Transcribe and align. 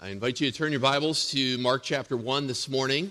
I 0.00 0.10
invite 0.10 0.40
you 0.40 0.48
to 0.48 0.56
turn 0.56 0.70
your 0.70 0.80
Bibles 0.80 1.28
to 1.32 1.58
Mark 1.58 1.82
chapter 1.82 2.16
1 2.16 2.46
this 2.46 2.68
morning. 2.68 3.10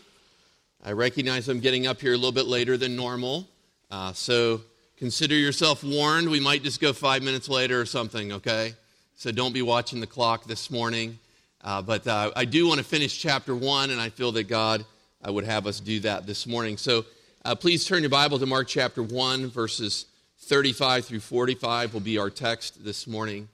I 0.86 0.94
recognize 0.94 1.50
I'm 1.50 1.60
getting 1.60 1.86
up 1.86 2.00
here 2.00 2.14
a 2.14 2.16
little 2.16 2.32
bit 2.32 2.46
later 2.46 2.78
than 2.78 2.96
normal, 2.96 3.46
uh, 3.92 4.14
so 4.14 4.62
consider 4.96 5.36
yourself 5.36 5.84
warned. 5.84 6.30
We 6.30 6.40
might 6.40 6.64
just 6.64 6.80
go 6.80 6.94
five 6.94 7.24
minutes 7.24 7.50
later 7.50 7.82
or 7.82 7.86
something, 7.86 8.32
okay? 8.32 8.74
So 9.18 9.34
don't 9.34 9.52
be 9.52 9.62
watching 9.62 10.00
the 10.00 10.08
clock 10.08 10.46
this 10.46 10.72
morning. 10.72 11.20
Uh, 11.62 11.82
but 11.82 12.08
uh, 12.08 12.32
I 12.38 12.46
do 12.46 12.70
want 12.70 12.78
to 12.78 12.86
finish 12.86 13.20
chapter 13.20 13.54
1, 13.54 13.90
and 13.90 14.00
I 14.00 14.08
feel 14.08 14.32
that 14.32 14.46
God 14.46 14.86
uh, 15.28 15.34
would 15.34 15.44
have 15.44 15.68
us 15.68 15.82
do 15.82 16.00
that 16.00 16.26
this 16.26 16.48
morning. 16.48 16.78
So 16.78 17.04
uh, 17.44 17.54
please 17.54 17.84
turn 17.84 18.02
your 18.02 18.12
Bible 18.12 18.40
to 18.40 18.46
Mark 18.46 18.70
chapter 18.70 19.04
1, 19.04 19.50
verses 19.50 20.06
35 20.40 21.04
through 21.04 21.20
45 21.20 21.94
will 21.94 22.00
be 22.00 22.18
our 22.18 22.30
text 22.30 22.86
this 22.86 23.08
morning. 23.08 23.50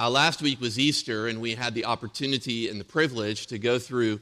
Uh, 0.00 0.08
last 0.08 0.40
week 0.40 0.58
was 0.62 0.78
Easter, 0.78 1.28
and 1.28 1.42
we 1.42 1.54
had 1.54 1.74
the 1.74 1.84
opportunity 1.84 2.70
and 2.70 2.80
the 2.80 2.84
privilege 2.84 3.46
to 3.46 3.58
go 3.58 3.78
through 3.78 4.18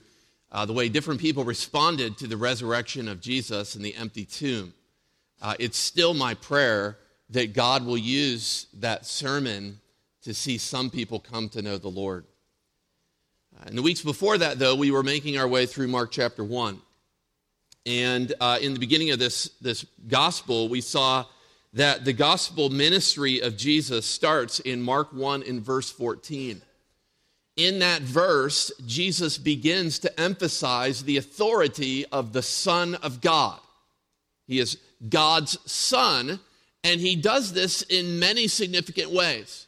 uh, 0.50 0.66
the 0.66 0.72
way 0.72 0.88
different 0.88 1.20
people 1.20 1.44
responded 1.44 2.18
to 2.18 2.26
the 2.26 2.36
resurrection 2.36 3.06
of 3.06 3.20
Jesus 3.20 3.76
in 3.76 3.82
the 3.82 3.94
empty 3.94 4.24
tomb. 4.24 4.74
Uh, 5.40 5.54
it's 5.60 5.78
still 5.78 6.14
my 6.14 6.34
prayer 6.34 6.98
that 7.30 7.52
God 7.54 7.86
will 7.86 7.96
use 7.96 8.66
that 8.80 9.06
sermon 9.06 9.78
to 10.22 10.34
see 10.34 10.58
some 10.58 10.90
people 10.90 11.20
come 11.20 11.48
to 11.50 11.62
know 11.62 11.78
the 11.78 11.86
Lord. 11.86 12.24
Uh, 13.56 13.68
in 13.68 13.76
the 13.76 13.82
weeks 13.82 14.02
before 14.02 14.36
that, 14.36 14.58
though, 14.58 14.74
we 14.74 14.90
were 14.90 15.04
making 15.04 15.38
our 15.38 15.46
way 15.46 15.64
through 15.64 15.86
Mark 15.86 16.10
chapter 16.10 16.42
1. 16.42 16.82
And 17.86 18.34
uh, 18.40 18.58
in 18.60 18.74
the 18.74 18.80
beginning 18.80 19.12
of 19.12 19.20
this, 19.20 19.50
this 19.60 19.86
gospel, 20.08 20.68
we 20.68 20.80
saw 20.80 21.24
that 21.72 22.04
the 22.04 22.12
gospel 22.12 22.70
ministry 22.70 23.40
of 23.40 23.56
Jesus 23.56 24.06
starts 24.06 24.60
in 24.60 24.82
Mark 24.82 25.12
1 25.12 25.42
in 25.42 25.60
verse 25.60 25.90
14. 25.90 26.62
In 27.56 27.80
that 27.80 28.02
verse, 28.02 28.70
Jesus 28.86 29.36
begins 29.36 29.98
to 30.00 30.20
emphasize 30.20 31.02
the 31.02 31.16
authority 31.16 32.06
of 32.06 32.32
the 32.32 32.42
Son 32.42 32.94
of 32.96 33.20
God. 33.20 33.58
He 34.46 34.60
is 34.60 34.78
God's 35.08 35.58
Son, 35.70 36.40
and 36.84 37.00
he 37.00 37.16
does 37.16 37.52
this 37.52 37.82
in 37.82 38.18
many 38.18 38.48
significant 38.48 39.10
ways. 39.10 39.66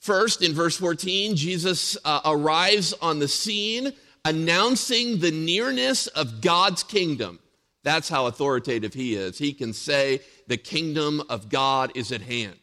First, 0.00 0.42
in 0.42 0.52
verse 0.52 0.76
14, 0.78 1.36
Jesus 1.36 1.96
uh, 2.04 2.20
arrives 2.24 2.92
on 2.94 3.20
the 3.20 3.28
scene 3.28 3.92
announcing 4.24 5.18
the 5.18 5.30
nearness 5.30 6.08
of 6.08 6.40
God's 6.40 6.82
kingdom. 6.82 7.38
That's 7.84 8.08
how 8.08 8.26
authoritative 8.26 8.94
he 8.94 9.14
is. 9.14 9.38
He 9.38 9.52
can 9.52 9.72
say, 9.72 10.20
The 10.46 10.56
kingdom 10.56 11.22
of 11.28 11.48
God 11.48 11.92
is 11.94 12.12
at 12.12 12.22
hand. 12.22 12.58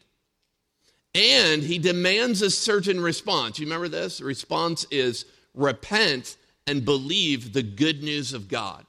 And 1.14 1.62
he 1.62 1.78
demands 1.78 2.40
a 2.40 2.50
certain 2.50 3.00
response. 3.00 3.58
You 3.58 3.66
remember 3.66 3.88
this? 3.88 4.18
The 4.18 4.24
response 4.24 4.86
is 4.90 5.24
repent 5.54 6.36
and 6.66 6.84
believe 6.84 7.52
the 7.52 7.62
good 7.62 8.02
news 8.02 8.32
of 8.32 8.48
God. 8.48 8.86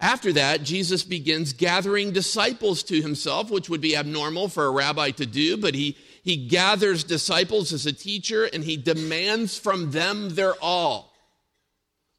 After 0.00 0.32
that, 0.32 0.62
Jesus 0.62 1.02
begins 1.02 1.52
gathering 1.52 2.12
disciples 2.12 2.82
to 2.84 3.02
himself, 3.02 3.50
which 3.50 3.68
would 3.68 3.82
be 3.82 3.94
abnormal 3.94 4.48
for 4.48 4.64
a 4.64 4.70
rabbi 4.70 5.10
to 5.10 5.26
do, 5.26 5.58
but 5.58 5.74
he, 5.74 5.98
he 6.22 6.48
gathers 6.48 7.04
disciples 7.04 7.74
as 7.74 7.84
a 7.84 7.92
teacher 7.92 8.44
and 8.44 8.64
he 8.64 8.78
demands 8.78 9.58
from 9.58 9.90
them 9.90 10.30
their 10.30 10.54
all. 10.62 11.12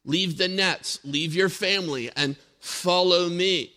Leave 0.04 0.38
the 0.38 0.46
nets, 0.46 1.00
leave 1.02 1.34
your 1.34 1.48
family, 1.48 2.10
and 2.14 2.36
Follow 2.62 3.28
me. 3.28 3.72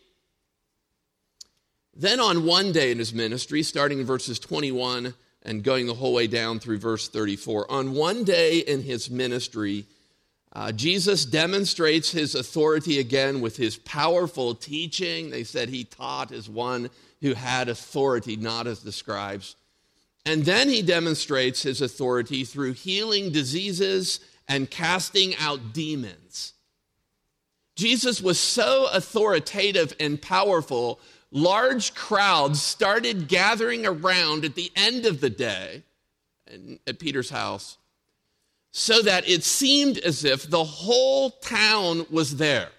Then, 1.95 2.19
on 2.19 2.45
one 2.45 2.71
day 2.71 2.91
in 2.91 2.99
his 2.99 3.15
ministry, 3.15 3.63
starting 3.63 3.99
in 3.99 4.05
verses 4.05 4.37
21 4.37 5.15
and 5.41 5.63
going 5.63 5.87
the 5.87 5.95
whole 5.95 6.13
way 6.13 6.27
down 6.27 6.59
through 6.59 6.77
verse 6.77 7.09
34, 7.09 7.71
on 7.71 7.93
one 7.93 8.23
day 8.23 8.59
in 8.59 8.83
his 8.83 9.09
ministry, 9.09 9.85
uh, 10.53 10.71
Jesus 10.71 11.25
demonstrates 11.25 12.11
his 12.11 12.35
authority 12.35 12.99
again 12.99 13.41
with 13.41 13.57
his 13.57 13.75
powerful 13.75 14.53
teaching. 14.53 15.31
They 15.31 15.43
said 15.43 15.69
he 15.69 15.85
taught 15.85 16.31
as 16.31 16.47
one 16.47 16.91
who 17.21 17.33
had 17.33 17.69
authority, 17.69 18.35
not 18.35 18.67
as 18.67 18.83
the 18.83 18.91
scribes. 18.91 19.55
And 20.27 20.45
then 20.45 20.69
he 20.69 20.83
demonstrates 20.83 21.63
his 21.63 21.81
authority 21.81 22.43
through 22.43 22.73
healing 22.73 23.31
diseases 23.31 24.19
and 24.47 24.69
casting 24.69 25.35
out 25.37 25.73
demons. 25.73 26.53
Jesus 27.75 28.21
was 28.21 28.39
so 28.39 28.87
authoritative 28.91 29.93
and 29.99 30.21
powerful, 30.21 30.99
large 31.31 31.93
crowds 31.93 32.61
started 32.61 33.27
gathering 33.27 33.85
around 33.85 34.45
at 34.45 34.55
the 34.55 34.71
end 34.75 35.05
of 35.05 35.19
the 35.19 35.29
day 35.29 35.83
at 36.87 36.99
Peter's 36.99 37.29
house 37.29 37.77
so 38.71 39.01
that 39.01 39.27
it 39.27 39.43
seemed 39.43 39.97
as 39.99 40.25
if 40.25 40.49
the 40.49 40.63
whole 40.63 41.29
town 41.29 42.05
was 42.09 42.37
there. 42.37 42.69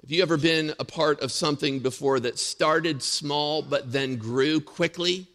Have 0.00 0.10
you 0.10 0.22
ever 0.22 0.36
been 0.36 0.74
a 0.78 0.84
part 0.84 1.20
of 1.20 1.32
something 1.32 1.80
before 1.80 2.20
that 2.20 2.38
started 2.38 3.02
small 3.02 3.62
but 3.62 3.90
then 3.90 4.16
grew 4.16 4.60
quickly? 4.60 5.26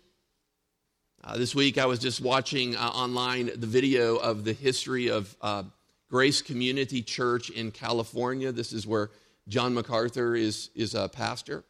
Uh, 1.24 1.38
this 1.38 1.56
week 1.56 1.78
I 1.78 1.86
was 1.86 2.00
just 2.00 2.22
watching 2.22 2.76
uh, 2.76 2.80
online 2.80 3.50
the 3.56 3.68
video 3.68 4.16
of 4.18 4.44
the 4.44 4.54
history 4.54 5.10
of 5.10 5.36
uh, 5.42 5.64
Grace 6.10 6.42
Community 6.42 7.02
Church 7.02 7.50
in 7.50 7.72
California. 7.72 8.52
This 8.52 8.74
is 8.74 8.88
where 8.88 9.12
John 9.48 9.74
MacArthur 9.74 10.36
is, 10.36 10.70
is 10.76 10.96
a 10.96 11.08
pastor. 11.08 11.64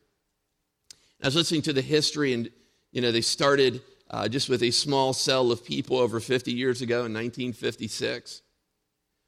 I 1.22 1.28
was 1.28 1.36
listening 1.36 1.62
to 1.64 1.74
the 1.74 1.82
history, 1.82 2.34
and 2.34 2.50
you 2.92 3.02
know, 3.02 3.12
they 3.12 3.22
started 3.22 3.82
uh, 4.10 4.28
just 4.28 4.50
with 4.50 4.64
a 4.64 4.72
small 4.72 5.14
cell 5.14 5.52
of 5.52 5.66
people 5.66 5.98
over 5.98 6.20
50 6.20 6.52
years 6.52 6.82
ago 6.82 7.06
in 7.06 7.14
1956. 7.14 8.42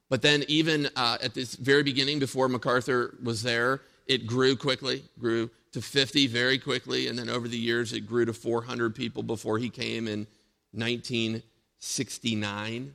But 0.10 0.22
then, 0.22 0.44
even 0.48 0.90
uh, 0.96 1.18
at 1.22 1.34
this 1.34 1.56
very 1.56 1.84
beginning, 1.84 2.20
before 2.20 2.50
MacArthur 2.50 3.18
was 3.24 3.44
there, 3.44 3.82
it 4.08 4.28
grew 4.28 4.56
quickly, 4.56 5.04
grew 5.20 5.50
to 5.72 5.82
50 5.82 6.28
very 6.28 6.58
quickly, 6.58 7.08
and 7.08 7.18
then 7.18 7.30
over 7.30 7.48
the 7.48 7.58
years, 7.58 7.94
it 7.94 8.02
grew 8.02 8.26
to 8.26 8.34
400 8.34 8.94
people 8.94 9.24
before 9.24 9.58
he 9.58 9.70
came 9.70 10.06
in 10.08 10.28
1969. 10.74 12.94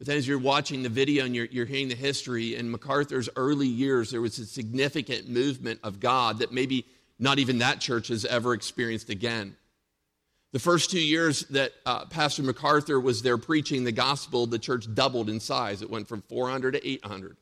But 0.00 0.06
then 0.06 0.16
as 0.16 0.26
you're 0.26 0.38
watching 0.38 0.82
the 0.82 0.88
video 0.88 1.26
and 1.26 1.36
you're, 1.36 1.44
you're 1.44 1.66
hearing 1.66 1.88
the 1.88 1.94
history, 1.94 2.56
in 2.56 2.70
MacArthur's 2.70 3.28
early 3.36 3.66
years, 3.68 4.10
there 4.10 4.22
was 4.22 4.38
a 4.38 4.46
significant 4.46 5.28
movement 5.28 5.78
of 5.84 6.00
God 6.00 6.38
that 6.38 6.52
maybe 6.52 6.86
not 7.18 7.38
even 7.38 7.58
that 7.58 7.80
church 7.80 8.08
has 8.08 8.24
ever 8.24 8.54
experienced 8.54 9.10
again. 9.10 9.54
The 10.52 10.58
first 10.58 10.90
two 10.90 11.02
years 11.02 11.40
that 11.48 11.72
uh, 11.84 12.06
Pastor 12.06 12.42
MacArthur 12.42 12.98
was 12.98 13.20
there 13.20 13.36
preaching 13.36 13.84
the 13.84 13.92
gospel, 13.92 14.46
the 14.46 14.58
church 14.58 14.86
doubled 14.94 15.28
in 15.28 15.38
size. 15.38 15.82
It 15.82 15.90
went 15.90 16.08
from 16.08 16.22
400 16.22 16.72
to 16.72 16.88
800. 16.88 17.36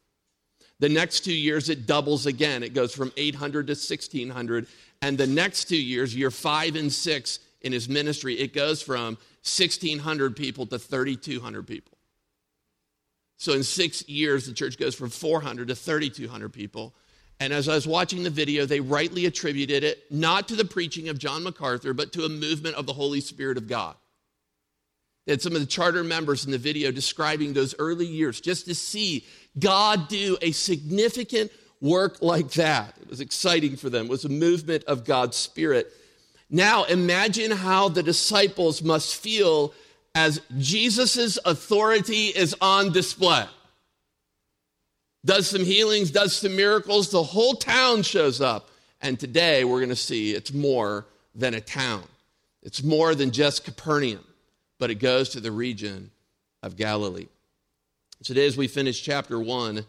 The 0.81 0.89
next 0.89 1.21
two 1.21 1.33
years, 1.33 1.69
it 1.69 1.87
doubles 1.87 2.27
again. 2.27 2.65
It 2.65 2.75
goes 2.75 2.93
from 2.93 3.13
800 3.17 3.69
to 3.69 3.75
1600. 3.75 4.67
And 5.01 5.17
the 5.17 5.29
next 5.29 5.67
two 5.67 5.81
years, 5.81 6.13
year 6.13 6.33
five 6.33 6.75
and 6.75 6.93
six 6.93 7.39
in 7.61 7.71
his 7.71 7.89
ministry, 7.89 8.35
it 8.35 8.53
goes 8.53 8.83
from 8.83 9.15
1600 9.45 10.35
people 10.35 10.67
to 10.67 10.79
3200 10.81 11.65
people. 11.65 11.98
So 13.39 13.53
in 13.53 13.63
six 13.63 14.07
years, 14.09 14.47
the 14.47 14.53
church 14.53 14.79
goes 14.79 14.95
from 14.95 15.11
400 15.11 15.69
to 15.69 15.75
3,200 15.75 16.53
people. 16.53 16.95
And 17.41 17.53
as 17.53 17.69
I 17.69 17.75
was 17.77 17.87
watching 17.87 18.25
the 18.25 18.31
video, 18.31 18.67
they 18.67 18.81
rightly 18.81 19.27
attributed 19.27 19.85
it 19.85 20.11
not 20.11 20.49
to 20.49 20.57
the 20.57 20.65
preaching 20.65 21.09
of 21.09 21.19
John 21.19 21.45
MacArthur, 21.45 21.95
but 21.95 22.13
to 22.15 22.25
a 22.25 22.29
movement 22.29 22.75
of 22.75 22.87
the 22.87 22.93
Holy 22.93 23.21
Spirit 23.21 23.57
of 23.57 23.69
God. 23.69 23.95
They 25.25 25.33
had 25.33 25.43
some 25.43 25.55
of 25.55 25.61
the 25.61 25.67
charter 25.67 26.03
members 26.03 26.47
in 26.47 26.51
the 26.51 26.59
video 26.59 26.91
describing 26.91 27.53
those 27.53 27.77
early 27.79 28.07
years 28.07 28.41
just 28.41 28.65
to 28.67 28.75
see 28.75 29.25
God 29.59 30.09
do 30.09 30.37
a 30.43 30.51
significant 30.51 31.53
work 31.81 32.23
like 32.23 32.51
that. 32.53 32.95
It 33.01 33.09
was 33.09 33.21
exciting 33.21 33.77
for 33.77 33.89
them. 33.89 34.07
It 34.07 34.11
was 34.11 34.25
a 34.25 34.31
movement 34.31 34.85
of 34.85 35.05
God's 35.05 35.37
Spirit. 35.37 35.93
Now 36.51 36.85
imagine 36.85 37.51
how 37.51 37.89
the 37.89 38.03
disciples 38.03 38.83
must 38.83 39.15
feel 39.17 39.75
as 40.19 40.41
Jesus' 40.59 41.39
authority 41.45 42.27
is 42.27 42.53
on 42.61 42.91
display. 42.91 43.45
Does 45.25 45.49
some 45.49 45.65
healings, 45.65 46.11
does 46.11 46.35
some 46.35 46.57
miracles, 46.57 47.13
the 47.13 47.23
whole 47.23 47.55
town 47.55 48.03
shows 48.03 48.41
up. 48.41 48.69
And 49.01 49.21
today 49.21 49.63
we're 49.63 49.79
going 49.79 49.91
to 49.91 49.97
see 49.97 50.33
it's 50.33 50.53
more 50.53 51.07
than 51.37 51.55
a 51.55 51.61
town. 51.61 52.03
It's 52.65 52.83
more 52.83 53.15
than 53.15 53.31
just 53.31 53.65
Capernaum, 53.65 54.25
but 54.81 54.91
it 54.91 54.97
goes 54.97 55.29
to 55.31 55.41
the 55.41 55.53
region 55.53 56.11
of 56.65 56.75
Galilee. 56.75 57.29
Today, 58.25 58.47
as 58.47 58.57
we 58.57 58.67
finish 58.67 59.01
chapter 59.01 59.39
one, 59.39 59.87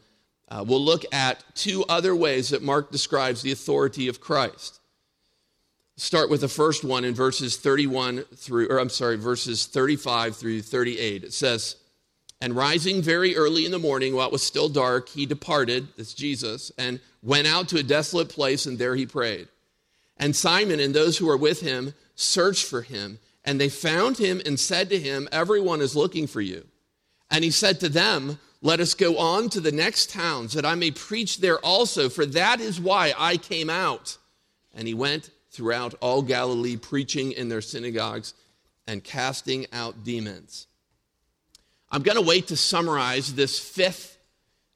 uh, 0.48 0.64
we'll 0.68 0.80
look 0.80 1.06
at 1.12 1.44
two 1.56 1.84
other 1.90 2.16
ways 2.16 2.50
that 2.50 2.62
Mark 2.62 2.92
describes 2.92 3.42
the 3.42 3.52
authority 3.52 4.08
of 4.08 4.22
Christ 4.22 4.79
start 6.00 6.30
with 6.30 6.42
the 6.42 6.48
first 6.48 6.84
one 6.84 7.04
in 7.04 7.14
verses 7.14 7.58
31 7.58 8.24
through, 8.36 8.68
or 8.70 8.80
I'm 8.80 8.90
sorry, 8.90 9.18
verses 9.18 9.66
35 9.66 10.36
through 10.36 10.62
38. 10.62 11.24
It 11.24 11.34
says, 11.34 11.76
And 12.40 12.56
rising 12.56 13.02
very 13.02 13.36
early 13.36 13.66
in 13.66 13.72
the 13.72 13.80
morning, 13.80 14.16
while 14.16 14.28
it 14.28 14.32
was 14.32 14.44
still 14.44 14.70
dark, 14.70 15.10
he 15.10 15.26
departed, 15.26 15.88
that's 15.98 16.14
Jesus, 16.14 16.72
and 16.78 17.00
went 17.22 17.48
out 17.48 17.68
to 17.70 17.78
a 17.78 17.84
desolate 17.84 18.30
place, 18.30 18.66
and 18.66 18.78
there 18.78 18.96
he 18.96 19.06
prayed. 19.06 19.50
And 20.18 20.36
Simon 20.36 20.80
and 20.80 20.94
those 20.94 21.18
who 21.18 21.26
were 21.26 21.38
with 21.38 21.62
him 21.62 21.94
searched 22.16 22.66
for 22.66 22.82
him. 22.82 23.20
And 23.46 23.60
they 23.60 23.70
found 23.70 24.18
him 24.18 24.42
and 24.46 24.60
said 24.60 24.90
to 24.90 25.00
him, 25.00 25.28
Everyone 25.32 25.82
is 25.82 25.96
looking 25.96 26.28
for 26.28 26.42
you. 26.42 26.66
And 27.32 27.44
he 27.44 27.52
said 27.52 27.80
to 27.80 27.90
them, 27.90 28.40
Let 28.62 28.80
us 28.80 28.94
go 28.94 29.18
on 29.18 29.50
to 29.50 29.62
the 29.62 29.72
next 29.72 30.10
towns, 30.10 30.54
that 30.54 30.66
I 30.66 30.76
may 30.76 30.92
preach 30.92 31.40
there 31.40 31.58
also, 31.60 32.10
for 32.10 32.26
that 32.26 32.60
is 32.60 32.80
why 32.80 33.14
I 33.18 33.38
came 33.38 33.70
out. 33.70 34.18
And 34.74 34.88
he 34.88 34.94
went 34.94 35.30
throughout 35.60 35.94
all 36.00 36.22
Galilee, 36.22 36.78
preaching 36.78 37.34
in 37.34 37.50
their 37.50 37.60
synagogues 37.60 38.34
and 38.88 39.04
casting 39.04 39.66
out 39.74 40.06
demons. 40.06 40.68
I'm 41.92 42.02
going 42.02 42.16
to 42.16 42.24
wait 42.24 42.48
to 42.48 42.56
summarize 42.56 43.34
this 43.34 43.60
fifth, 43.60 44.18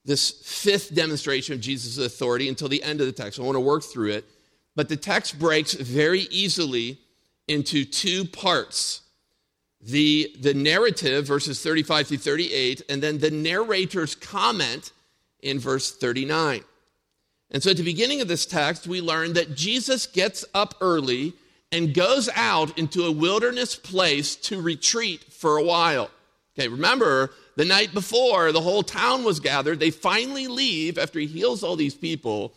this 0.03 0.29
fifth 0.29 0.93
demonstration 0.93 1.53
of 1.53 1.61
Jesus' 1.61 1.97
authority 1.97 2.49
until 2.49 2.67
the 2.67 2.83
end 2.83 2.99
of 2.99 3.07
the 3.07 3.13
text. 3.13 3.39
I 3.39 3.43
want 3.43 3.55
to 3.55 3.61
work 3.61 3.83
through 3.83 4.09
it. 4.09 4.25
But 4.75 4.89
the 4.89 4.97
text 4.97 5.39
breaks 5.39 5.71
very 5.71 6.27
easily 6.31 6.99
into 7.47 7.85
two 7.85 8.25
parts 8.25 9.03
the, 9.79 10.35
the 10.41 10.53
narrative, 10.53 11.27
verses 11.27 11.63
35 11.63 12.07
through 12.07 12.17
38, 12.17 12.81
and 12.89 13.01
then 13.01 13.19
the 13.19 13.31
narrator's 13.31 14.15
comment 14.15 14.91
in 15.41 15.59
verse 15.59 15.93
39. 15.93 16.61
And 17.53 17.61
so 17.61 17.69
at 17.69 17.77
the 17.77 17.83
beginning 17.83 18.19
of 18.19 18.27
this 18.27 18.47
text, 18.47 18.87
we 18.87 18.99
learn 18.99 19.33
that 19.33 19.55
Jesus 19.55 20.07
gets 20.07 20.43
up 20.55 20.73
early 20.81 21.33
and 21.71 21.93
goes 21.93 22.27
out 22.35 22.77
into 22.77 23.05
a 23.05 23.11
wilderness 23.11 23.75
place 23.75 24.35
to 24.35 24.61
retreat 24.61 25.23
for 25.31 25.57
a 25.57 25.63
while. 25.63 26.09
Okay, 26.57 26.67
remember, 26.67 27.31
the 27.55 27.65
night 27.65 27.93
before, 27.93 28.51
the 28.51 28.61
whole 28.61 28.83
town 28.83 29.23
was 29.23 29.39
gathered. 29.39 29.79
They 29.79 29.91
finally 29.91 30.47
leave 30.47 30.97
after 30.97 31.19
he 31.19 31.27
heals 31.27 31.63
all 31.63 31.75
these 31.75 31.95
people. 31.95 32.53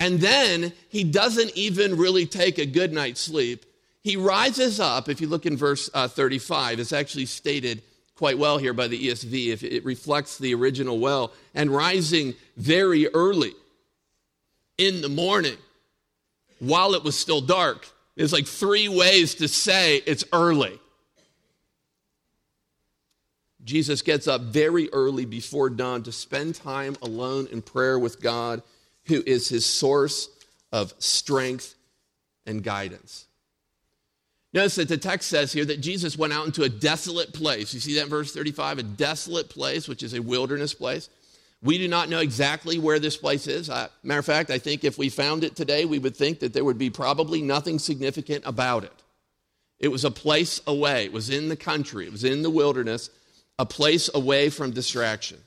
And 0.00 0.20
then 0.20 0.72
he 0.88 1.04
doesn't 1.04 1.52
even 1.54 1.96
really 1.96 2.26
take 2.26 2.58
a 2.58 2.66
good 2.66 2.92
night's 2.92 3.20
sleep. 3.20 3.64
He 4.02 4.16
rises 4.16 4.80
up, 4.80 5.08
if 5.08 5.20
you 5.20 5.28
look 5.28 5.46
in 5.46 5.56
verse 5.56 5.88
uh, 5.94 6.08
35, 6.08 6.80
it's 6.80 6.92
actually 6.92 7.26
stated 7.26 7.82
quite 8.14 8.38
well 8.38 8.58
here 8.58 8.74
by 8.74 8.88
the 8.88 9.08
ESV, 9.08 9.48
if 9.48 9.62
it 9.62 9.84
reflects 9.84 10.38
the 10.38 10.54
original 10.54 10.98
well, 10.98 11.32
and 11.54 11.70
rising 11.70 12.34
very 12.56 13.08
early 13.08 13.54
in 14.78 15.00
the 15.00 15.08
morning 15.08 15.56
while 16.58 16.94
it 16.94 17.04
was 17.04 17.18
still 17.18 17.40
dark. 17.40 17.86
There's 18.16 18.32
like 18.32 18.46
three 18.46 18.88
ways 18.88 19.34
to 19.36 19.48
say 19.48 19.96
it's 20.06 20.24
early. 20.32 20.78
Jesus 23.64 24.02
gets 24.02 24.28
up 24.28 24.42
very 24.42 24.92
early 24.92 25.24
before 25.24 25.70
dawn 25.70 26.02
to 26.02 26.12
spend 26.12 26.54
time 26.54 26.96
alone 27.02 27.48
in 27.50 27.62
prayer 27.62 27.98
with 27.98 28.20
God, 28.20 28.62
who 29.06 29.22
is 29.26 29.48
his 29.48 29.64
source 29.64 30.28
of 30.70 30.92
strength 30.98 31.74
and 32.46 32.62
guidance. 32.62 33.26
Notice 34.52 34.76
that 34.76 34.88
the 34.88 34.98
text 34.98 35.28
says 35.28 35.52
here 35.52 35.64
that 35.64 35.80
Jesus 35.80 36.16
went 36.16 36.32
out 36.32 36.46
into 36.46 36.62
a 36.62 36.68
desolate 36.68 37.32
place. 37.32 37.74
You 37.74 37.80
see 37.80 37.94
that 37.96 38.04
in 38.04 38.08
verse 38.08 38.32
35? 38.32 38.78
A 38.78 38.82
desolate 38.84 39.48
place, 39.48 39.88
which 39.88 40.02
is 40.02 40.14
a 40.14 40.20
wilderness 40.20 40.74
place. 40.74 41.08
We 41.64 41.78
do 41.78 41.88
not 41.88 42.10
know 42.10 42.18
exactly 42.18 42.78
where 42.78 42.98
this 42.98 43.16
place 43.16 43.46
is. 43.46 43.70
Uh, 43.70 43.88
matter 44.02 44.20
of 44.20 44.26
fact, 44.26 44.50
I 44.50 44.58
think 44.58 44.84
if 44.84 44.98
we 44.98 45.08
found 45.08 45.42
it 45.42 45.56
today, 45.56 45.86
we 45.86 45.98
would 45.98 46.14
think 46.14 46.40
that 46.40 46.52
there 46.52 46.64
would 46.64 46.76
be 46.76 46.90
probably 46.90 47.40
nothing 47.40 47.78
significant 47.78 48.44
about 48.46 48.84
it. 48.84 48.92
It 49.80 49.88
was 49.88 50.04
a 50.04 50.10
place 50.10 50.60
away, 50.66 51.06
it 51.06 51.12
was 51.12 51.30
in 51.30 51.48
the 51.48 51.56
country, 51.56 52.06
it 52.06 52.12
was 52.12 52.22
in 52.22 52.42
the 52.42 52.50
wilderness 52.50 53.08
a 53.58 53.64
place 53.64 54.10
away 54.14 54.50
from 54.50 54.72
distraction. 54.72 55.38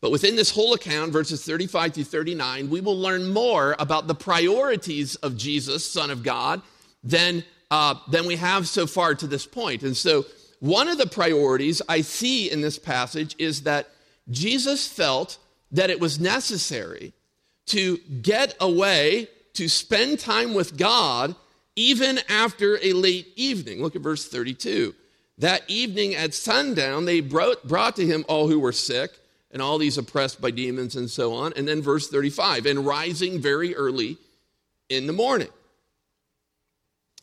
But 0.00 0.10
within 0.10 0.36
this 0.36 0.50
whole 0.50 0.72
account, 0.74 1.12
verses 1.12 1.44
35 1.44 1.92
to 1.94 2.04
39, 2.04 2.70
we 2.70 2.80
will 2.80 2.96
learn 2.96 3.32
more 3.32 3.74
about 3.78 4.06
the 4.06 4.14
priorities 4.14 5.16
of 5.16 5.36
Jesus, 5.36 5.84
Son 5.84 6.10
of 6.10 6.22
God, 6.22 6.62
than, 7.02 7.44
uh, 7.70 7.96
than 8.08 8.26
we 8.26 8.36
have 8.36 8.68
so 8.68 8.86
far 8.86 9.14
to 9.14 9.26
this 9.26 9.46
point. 9.46 9.82
And 9.82 9.96
so, 9.96 10.24
one 10.60 10.88
of 10.88 10.96
the 10.96 11.06
priorities 11.06 11.82
I 11.88 12.00
see 12.00 12.50
in 12.50 12.60
this 12.60 12.78
passage 12.78 13.34
is 13.38 13.62
that 13.62 13.88
Jesus 14.30 14.86
felt 14.86 15.38
that 15.72 15.90
it 15.90 16.00
was 16.00 16.20
necessary 16.20 17.12
to 17.66 17.98
get 18.22 18.54
away, 18.60 19.28
to 19.54 19.68
spend 19.68 20.20
time 20.20 20.54
with 20.54 20.76
God, 20.76 21.34
even 21.76 22.20
after 22.28 22.78
a 22.82 22.92
late 22.92 23.28
evening. 23.36 23.82
Look 23.82 23.96
at 23.96 24.02
verse 24.02 24.28
32. 24.28 24.94
That 25.38 25.62
evening 25.68 26.14
at 26.14 26.34
sundown, 26.34 27.04
they 27.04 27.20
brought, 27.20 27.66
brought 27.66 27.96
to 27.96 28.06
him 28.06 28.24
all 28.28 28.48
who 28.48 28.60
were 28.60 28.72
sick 28.72 29.10
and 29.50 29.60
all 29.60 29.78
these 29.78 29.98
oppressed 29.98 30.40
by 30.40 30.50
demons 30.50 30.96
and 30.96 31.10
so 31.10 31.32
on. 31.34 31.52
And 31.56 31.66
then 31.66 31.82
verse 31.82 32.08
35 32.08 32.66
and 32.66 32.86
rising 32.86 33.40
very 33.40 33.74
early 33.74 34.18
in 34.88 35.06
the 35.06 35.12
morning. 35.12 35.48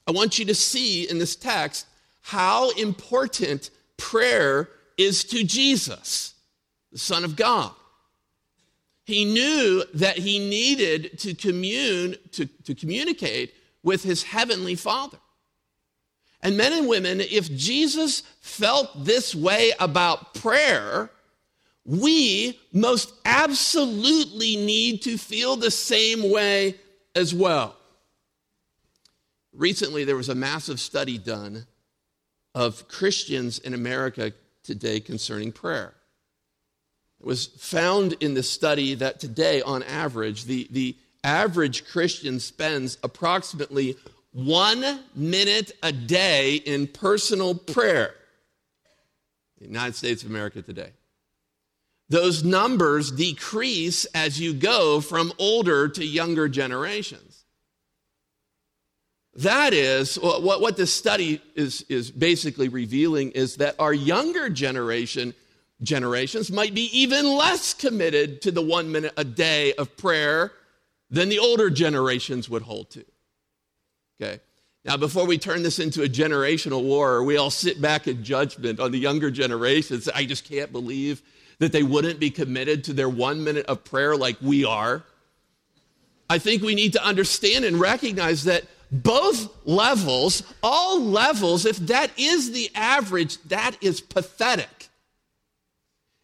I 0.07 0.12
want 0.12 0.39
you 0.39 0.45
to 0.45 0.56
see 0.56 1.09
in 1.09 1.19
this 1.19 1.36
text 1.36 1.86
how 2.21 2.71
important 2.71 3.69
prayer 3.97 4.69
is 4.97 5.24
to 5.25 5.44
Jesus, 5.44 6.31
the 6.91 6.99
Son 6.99 7.23
of 7.23 7.35
God. 7.35 7.71
He 9.05 9.25
knew 9.25 9.83
that 9.95 10.17
he 10.17 10.39
needed 10.39 11.19
to 11.19 11.33
commune, 11.33 12.15
to, 12.33 12.45
to 12.45 12.75
communicate 12.75 13.53
with 13.83 14.03
his 14.03 14.23
heavenly 14.23 14.75
Father. 14.75 15.17
And 16.41 16.57
men 16.57 16.73
and 16.73 16.88
women, 16.88 17.21
if 17.21 17.51
Jesus 17.55 18.21
felt 18.41 19.05
this 19.05 19.35
way 19.35 19.73
about 19.79 20.33
prayer, 20.33 21.09
we 21.85 22.59
most 22.73 23.13
absolutely 23.25 24.55
need 24.55 25.01
to 25.03 25.17
feel 25.17 25.55
the 25.55 25.71
same 25.71 26.31
way 26.31 26.75
as 27.15 27.33
well. 27.33 27.75
Recently, 29.53 30.03
there 30.03 30.15
was 30.15 30.29
a 30.29 30.35
massive 30.35 30.79
study 30.79 31.17
done 31.17 31.65
of 32.55 32.87
Christians 32.87 33.59
in 33.59 33.73
America 33.73 34.31
today 34.63 34.99
concerning 34.99 35.51
prayer. 35.51 35.94
It 37.21 37.27
was 37.27 37.45
found 37.45 38.13
in 38.13 38.33
the 38.33 38.41
study 38.41 38.95
that 38.95 39.19
today, 39.19 39.62
on 39.62 39.83
average, 39.83 40.45
the, 40.45 40.68
the 40.71 40.95
average 41.23 41.85
Christian 41.85 42.39
spends 42.39 42.97
approximately 43.03 43.95
one 44.31 45.01
minute 45.13 45.71
a 45.83 45.91
day 45.91 46.56
in 46.56 46.88
personal 46.88 47.53
prayer. 47.53 48.15
The 49.59 49.68
United 49.68 49.95
States 49.95 50.23
of 50.23 50.31
America 50.31 50.63
today. 50.63 50.94
Those 52.09 52.44
numbers 52.44 53.12
decrease 53.12 54.06
as 54.15 54.39
you 54.39 54.56
go 54.56 55.00
from 55.00 55.31
older 55.38 55.89
to 55.89 56.03
younger 56.03 56.50
generations. 56.50 57.45
That 59.35 59.75
is, 59.75 60.15
what, 60.15 60.59
what 60.59 60.75
this 60.75 60.91
study 60.91 61.39
is, 61.53 61.85
is 61.88 62.09
basically 62.09 62.68
revealing 62.68 63.29
is 63.31 63.57
that 63.57 63.75
our 63.77 63.94
younger 63.94 64.50
generation 64.50 65.35
generations 65.83 66.52
might 66.52 66.73
be 66.73 66.90
even 66.97 67.26
less 67.26 67.73
committed 67.73 68.42
to 68.42 68.52
the 68.52 68.61
one 68.61 68.92
minute 68.92 69.14
a 69.18 69.23
day 69.23 69.73
of 69.73 69.95
prayer 69.97 70.52
than 71.09 71.30
the 71.30 71.40
older 71.40 71.69
generations 71.69 72.50
would 72.50 72.61
hold 72.61 72.90
to. 72.92 73.06
Okay. 74.21 74.40
Now, 74.83 74.97
before 74.97 75.28
we 75.28 75.38
turn 75.38 75.61
this 75.61 75.78
into 75.78 76.04
a 76.04 76.07
generational 76.07 76.83
war, 76.83 77.23
we 77.23 77.38
all 77.38 77.52
sit 77.52 77.81
back 77.81 78.07
in 78.07 78.23
judgment 78.23 78.80
on 78.80 78.92
the 78.92 78.97
younger 78.97 79.30
generations. 79.30 80.09
I 80.09 80.26
just 80.26 80.47
can't 80.50 80.71
believe 80.71 81.21
that 81.59 81.71
they 81.71 81.83
wouldn't 81.83 82.19
be 82.19 82.31
committed 82.31 82.83
to 82.85 82.94
their 82.94 83.09
one 83.09 83.44
minute 83.44 83.68
of 83.68 83.83
prayer 83.83 84.16
like 84.16 84.38
we 84.42 84.66
are. 84.66 85.04
I 86.30 86.40
think 86.40 86.64
we 86.64 86.73
need 86.73 86.94
to 86.94 87.06
understand 87.06 87.66
and 87.66 87.80
recognize 87.80 88.45
that 88.45 88.64
both 88.92 89.54
levels, 89.66 90.44
all 90.64 91.00
levels, 91.00 91.66
if 91.66 91.78
that 91.78 92.11
is 92.18 92.52
the 92.52 92.71
average, 92.73 93.42
that 93.44 93.78
is 93.81 94.02
pathetic. 94.02 94.81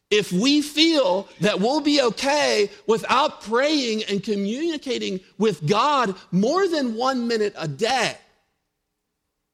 If 0.09 0.31
we 0.31 0.61
feel 0.61 1.27
that 1.41 1.59
we'll 1.59 1.81
be 1.81 2.01
okay 2.01 2.69
without 2.85 3.41
praying 3.41 4.03
and 4.03 4.23
communicating 4.23 5.19
with 5.37 5.67
God 5.67 6.15
more 6.31 6.67
than 6.67 6.95
one 6.95 7.27
minute 7.27 7.53
a 7.57 7.67
day, 7.67 8.15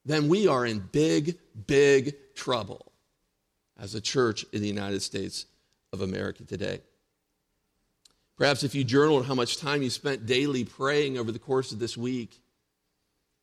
then 0.06 0.28
we 0.28 0.48
are 0.48 0.66
in 0.66 0.80
big, 0.80 1.40
big 1.66 2.16
trouble 2.36 2.92
as 3.80 3.96
a 3.96 4.02
church 4.02 4.46
in 4.54 4.62
the 4.62 4.68
United 4.68 5.02
States 5.02 5.48
of 5.92 6.02
America 6.02 6.44
today. 6.44 6.82
Perhaps 8.38 8.64
if 8.64 8.76
you 8.76 8.84
journaled 8.84 9.26
how 9.26 9.36
much 9.36 9.58
time 9.58 9.82
you 9.82 9.90
spent 9.90 10.26
daily 10.26 10.66
praying 10.66 11.18
over 11.18 11.32
the 11.32 11.40
course 11.40 11.72
of 11.72 11.80
this 11.80 11.98
week, 11.98 12.40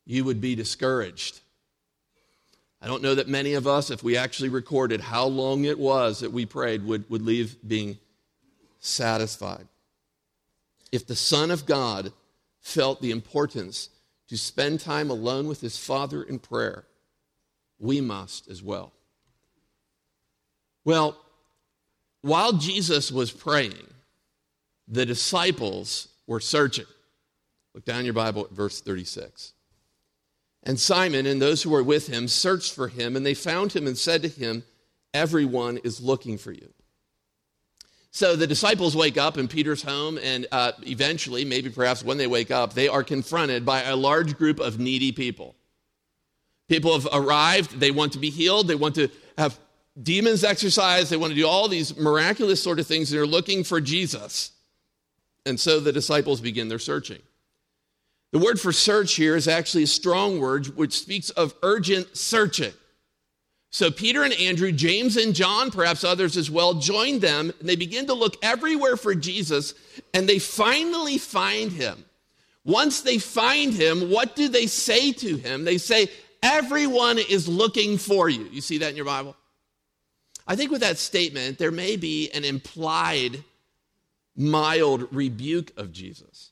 you 0.05 0.25
would 0.25 0.41
be 0.41 0.55
discouraged 0.55 1.41
I 2.83 2.87
don't 2.87 3.03
know 3.03 3.15
that 3.15 3.29
many 3.29 3.55
of 3.55 3.67
us, 3.67 3.91
if 3.91 4.03
we 4.03 4.17
actually 4.17 4.49
recorded 4.49 5.01
how 5.01 5.27
long 5.27 5.65
it 5.65 5.79
was 5.79 6.21
that 6.21 6.33
we 6.33 6.47
prayed, 6.47 6.85
would, 6.85 7.09
would 7.11 7.23
leave 7.23 7.57
being 7.67 7.99
satisfied. 8.79 9.67
If 10.91 11.07
the 11.07 11.17
Son 11.17 11.51
of 11.51 11.67
God 11.67 12.13
felt 12.61 13.03
the 13.03 13.11
importance 13.11 13.91
to 14.29 14.39
spend 14.39 14.81
time 14.81 15.11
alone 15.11 15.47
with 15.47 15.61
his 15.61 15.77
Father 15.77 16.23
in 16.23 16.39
prayer, 16.39 16.85
we 17.79 18.01
must 18.01 18.49
as 18.49 18.63
well. 18.63 18.93
Well, 20.85 21.19
while 22.23 22.53
Jesus 22.53 23.13
was 23.13 23.31
praying, 23.31 23.87
the 24.89 25.05
disciples 25.05 26.09
were 26.27 26.41
searching. 26.41 26.87
Look 27.75 27.85
down 27.85 28.05
your 28.05 28.15
Bible 28.15 28.45
at 28.45 28.51
verse 28.51 28.81
36. 28.81 29.53
And 30.63 30.79
Simon 30.79 31.27
and 31.27 31.41
those 31.41 31.63
who 31.63 31.71
were 31.71 31.83
with 31.83 32.07
him 32.07 32.29
searched 32.29 32.75
for 32.75 32.89
him, 32.89 33.17
and 33.17 33.25
they 33.25 33.35
found 33.35 33.73
him 33.73 33.87
and 33.87 33.97
said 33.97 34.23
to 34.23 34.29
him, 34.29 34.65
Everyone 35.13 35.79
is 35.79 36.01
looking 36.01 36.39
for 36.39 36.53
you. 36.53 36.73
So 38.13 38.37
the 38.37 38.47
disciples 38.47 38.97
wake 38.97 39.17
up 39.17 39.39
in 39.39 39.49
Peter's 39.49 39.83
home, 39.83 40.19
and 40.23 40.47
uh, 40.53 40.73
eventually, 40.83 41.45
maybe 41.45 41.71
perhaps 41.71 42.05
when 42.05 42.19
they 42.19 42.27
wake 42.27 42.51
up, 42.51 42.75
they 42.75 42.89
are 42.89 43.05
confronted 43.05 43.65
by 43.65 43.83
a 43.83 43.97
large 43.97 44.37
group 44.37 44.61
of 44.61 44.79
needy 44.79 45.13
people. 45.13 45.55
People 46.69 46.93
have 46.99 47.09
arrived, 47.13 47.79
they 47.81 47.91
want 47.91 48.13
to 48.13 48.19
be 48.19 48.31
healed, 48.31 48.69
they 48.69 48.75
want 48.75 48.97
to 48.97 49.09
have 49.39 49.59
demons 50.01 50.45
exorcised, 50.45 51.11
they 51.11 51.17
want 51.17 51.33
to 51.33 51.37
do 51.37 51.47
all 51.47 51.69
these 51.69 51.97
miraculous 51.97 52.63
sort 52.63 52.79
of 52.79 52.87
things, 52.87 53.11
and 53.11 53.19
they're 53.19 53.27
looking 53.27 53.65
for 53.65 53.81
Jesus. 53.81 54.53
And 55.47 55.59
so 55.59 55.81
the 55.81 55.93
disciples 55.93 56.41
begin 56.41 56.69
their 56.69 56.79
searching. 56.79 57.21
The 58.33 58.39
word 58.39 58.61
for 58.61 58.73
search 58.73 59.15
here 59.15 59.37
is 59.37 59.49
actually 59.49 59.85
a 59.85 59.89
strong 59.89 60.41
word 60.41 60.77
which 60.77 60.99
speaks 60.99 61.31
of 61.31 61.55
urgent 61.63 62.17
searching. 62.17 62.73
So 63.71 63.91
Peter 63.91 64.25
and 64.25 64.33
Andrew, 64.35 64.73
James 64.73 65.17
and 65.17 65.35
John, 65.35 65.71
perhaps 65.71 66.03
others 66.03 66.37
as 66.37 66.51
well, 66.51 66.75
join 66.75 67.21
them 67.21 67.53
and 67.61 67.69
they 67.69 67.77
begin 67.77 68.07
to 68.07 68.15
look 68.15 68.37
everywhere 68.43 68.97
for 68.97 69.15
Jesus 69.15 69.75
and 70.13 70.29
they 70.29 70.39
finally 70.39 71.19
find 71.19 71.71
him. 71.71 72.05
Once 72.65 73.01
they 73.01 73.19
find 73.19 73.73
him, 73.73 74.11
what 74.11 74.37
do 74.37 74.49
they 74.49 74.67
say 74.67 75.13
to 75.13 75.37
him? 75.37 75.65
They 75.65 75.79
say, 75.79 76.09
Everyone 76.43 77.19
is 77.19 77.47
looking 77.47 77.99
for 77.99 78.29
you. 78.29 78.49
You 78.51 78.61
see 78.63 78.79
that 78.79 78.91
in 78.91 78.97
your 78.97 79.05
Bible? 79.05 79.37
I 80.47 80.57
think 80.57 80.71
with 80.71 80.81
that 80.81 80.99
statement, 80.99 81.59
there 81.59 81.71
may 81.71 81.97
be 81.97 82.31
an 82.31 82.45
implied 82.45 83.45
mild 84.37 85.07
rebuke 85.15 85.73
of 85.77 85.93
Jesus, 85.93 86.50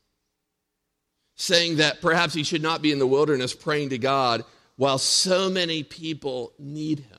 saying 1.38 1.76
that 1.76 2.02
perhaps 2.02 2.35
he 2.35 2.42
should 2.42 2.62
not 2.62 2.83
be 2.83 2.92
in 2.92 2.99
the 2.99 3.07
wilderness 3.07 3.54
praying 3.54 3.90
to 3.90 3.99
God 3.99 4.45
while 4.76 4.99
so 4.99 5.49
many 5.49 5.83
people 5.83 6.52
need 6.59 7.00
him. 7.00 7.18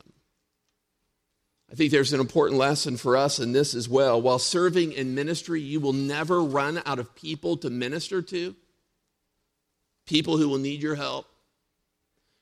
I 1.71 1.75
think 1.75 1.91
there's 1.91 2.13
an 2.13 2.19
important 2.19 2.59
lesson 2.59 2.97
for 2.97 3.15
us 3.15 3.39
in 3.39 3.53
this 3.53 3.73
as 3.73 3.87
well. 3.87 4.21
While 4.21 4.39
serving 4.39 4.91
in 4.91 5.15
ministry, 5.15 5.61
you 5.61 5.79
will 5.79 5.93
never 5.93 6.43
run 6.43 6.81
out 6.85 6.99
of 6.99 7.15
people 7.15 7.57
to 7.57 7.69
minister 7.69 8.21
to, 8.21 8.55
people 10.05 10.37
who 10.37 10.49
will 10.49 10.57
need 10.57 10.81
your 10.81 10.95
help. 10.95 11.27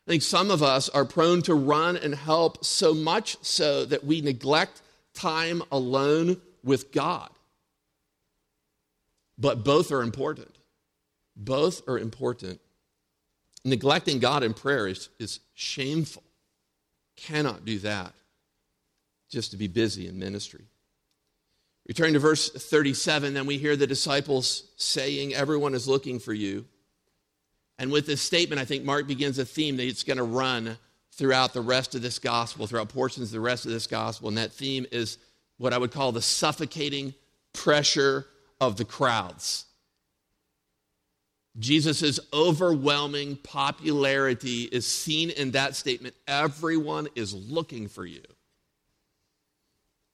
I 0.07 0.11
think 0.11 0.23
some 0.23 0.49
of 0.49 0.63
us 0.63 0.87
are 0.89 1.05
prone 1.05 1.41
to 1.43 1.53
run 1.53 1.97
and 1.97 2.15
help 2.15 2.63
so 2.65 2.93
much 2.93 3.37
so 3.43 3.85
that 3.85 4.05
we 4.05 4.21
neglect 4.21 4.81
time 5.13 5.61
alone 5.71 6.41
with 6.63 6.91
God. 6.91 7.29
But 9.37 9.65
both 9.65 9.91
are 9.91 10.01
important. 10.01 10.56
Both 11.37 11.87
are 11.87 11.99
important. 11.99 12.59
Neglecting 13.63 14.19
God 14.19 14.43
in 14.43 14.53
prayer 14.53 14.87
is, 14.87 15.09
is 15.19 15.39
shameful. 15.53 16.23
Cannot 17.15 17.63
do 17.63 17.79
that 17.79 18.13
just 19.29 19.51
to 19.51 19.57
be 19.57 19.67
busy 19.67 20.07
in 20.07 20.17
ministry. 20.17 20.65
Returning 21.87 22.13
to 22.13 22.19
verse 22.19 22.49
37, 22.49 23.33
then 23.33 23.45
we 23.45 23.57
hear 23.57 23.75
the 23.75 23.87
disciples 23.87 24.63
saying, 24.75 25.33
Everyone 25.33 25.73
is 25.73 25.87
looking 25.87 26.19
for 26.19 26.33
you. 26.33 26.65
And 27.79 27.91
with 27.91 28.07
this 28.07 28.21
statement, 28.21 28.59
I 28.59 28.65
think 28.65 28.83
Mark 28.83 29.07
begins 29.07 29.37
a 29.37 29.45
theme 29.45 29.77
that 29.77 29.85
it's 29.85 30.03
going 30.03 30.17
to 30.17 30.23
run 30.23 30.77
throughout 31.11 31.53
the 31.53 31.61
rest 31.61 31.95
of 31.95 32.01
this 32.01 32.19
gospel, 32.19 32.67
throughout 32.67 32.89
portions 32.89 33.27
of 33.27 33.31
the 33.31 33.39
rest 33.39 33.65
of 33.65 33.71
this 33.71 33.87
gospel. 33.87 34.27
And 34.27 34.37
that 34.37 34.51
theme 34.51 34.85
is 34.91 35.17
what 35.57 35.73
I 35.73 35.77
would 35.77 35.91
call 35.91 36.11
the 36.11 36.21
suffocating 36.21 37.13
pressure 37.53 38.25
of 38.59 38.77
the 38.77 38.85
crowds. 38.85 39.66
Jesus' 41.59 42.19
overwhelming 42.33 43.37
popularity 43.37 44.63
is 44.63 44.85
seen 44.85 45.31
in 45.31 45.51
that 45.51 45.75
statement. 45.75 46.15
Everyone 46.27 47.07
is 47.15 47.33
looking 47.33 47.87
for 47.87 48.05
you. 48.05 48.21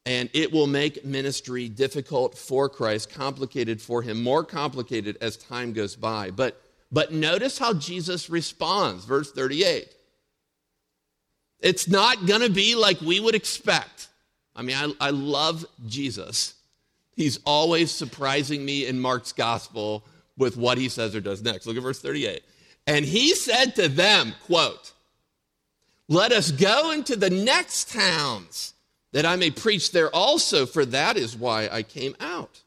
And 0.05 0.29
it 0.33 0.51
will 0.51 0.67
make 0.67 1.05
ministry 1.05 1.69
difficult 1.69 2.37
for 2.37 2.67
Christ, 2.69 3.09
complicated 3.13 3.81
for 3.81 4.01
him, 4.01 4.21
more 4.21 4.43
complicated 4.43 5.17
as 5.21 5.37
time 5.37 5.73
goes 5.73 5.95
by. 5.95 6.29
But, 6.29 6.61
but 6.91 7.13
notice 7.13 7.57
how 7.57 7.73
Jesus 7.73 8.29
responds, 8.29 9.05
verse 9.05 9.31
38. 9.31 9.93
It's 11.59 11.87
not 11.87 12.25
going 12.25 12.41
to 12.41 12.49
be 12.49 12.75
like 12.75 12.99
we 12.99 13.21
would 13.21 13.35
expect. 13.35 14.09
I 14.55 14.61
mean, 14.61 14.75
I, 14.75 15.07
I 15.07 15.09
love 15.11 15.65
Jesus. 15.87 16.55
He's 17.15 17.39
always 17.45 17.89
surprising 17.91 18.65
me 18.65 18.85
in 18.85 18.99
Mark's 18.99 19.31
gospel 19.31 20.03
with 20.37 20.57
what 20.57 20.77
he 20.77 20.89
says 20.89 21.15
or 21.15 21.21
does 21.21 21.43
next. 21.43 21.65
Look 21.65 21.77
at 21.77 21.83
verse 21.83 21.99
38. 21.99 22.43
And 22.87 23.05
he 23.05 23.35
said 23.35 23.75
to 23.75 23.87
them, 23.87 24.33
quote, 24.45 24.93
Let 26.09 26.31
us 26.31 26.51
go 26.51 26.91
into 26.91 27.15
the 27.15 27.29
next 27.29 27.91
towns 27.91 28.73
that 29.13 29.25
I 29.25 29.35
may 29.35 29.51
preach 29.51 29.91
there 29.91 30.09
also, 30.09 30.65
for 30.65 30.85
that 30.85 31.17
is 31.17 31.35
why 31.35 31.69
I 31.71 31.83
came 31.83 32.15
out. 32.19 32.61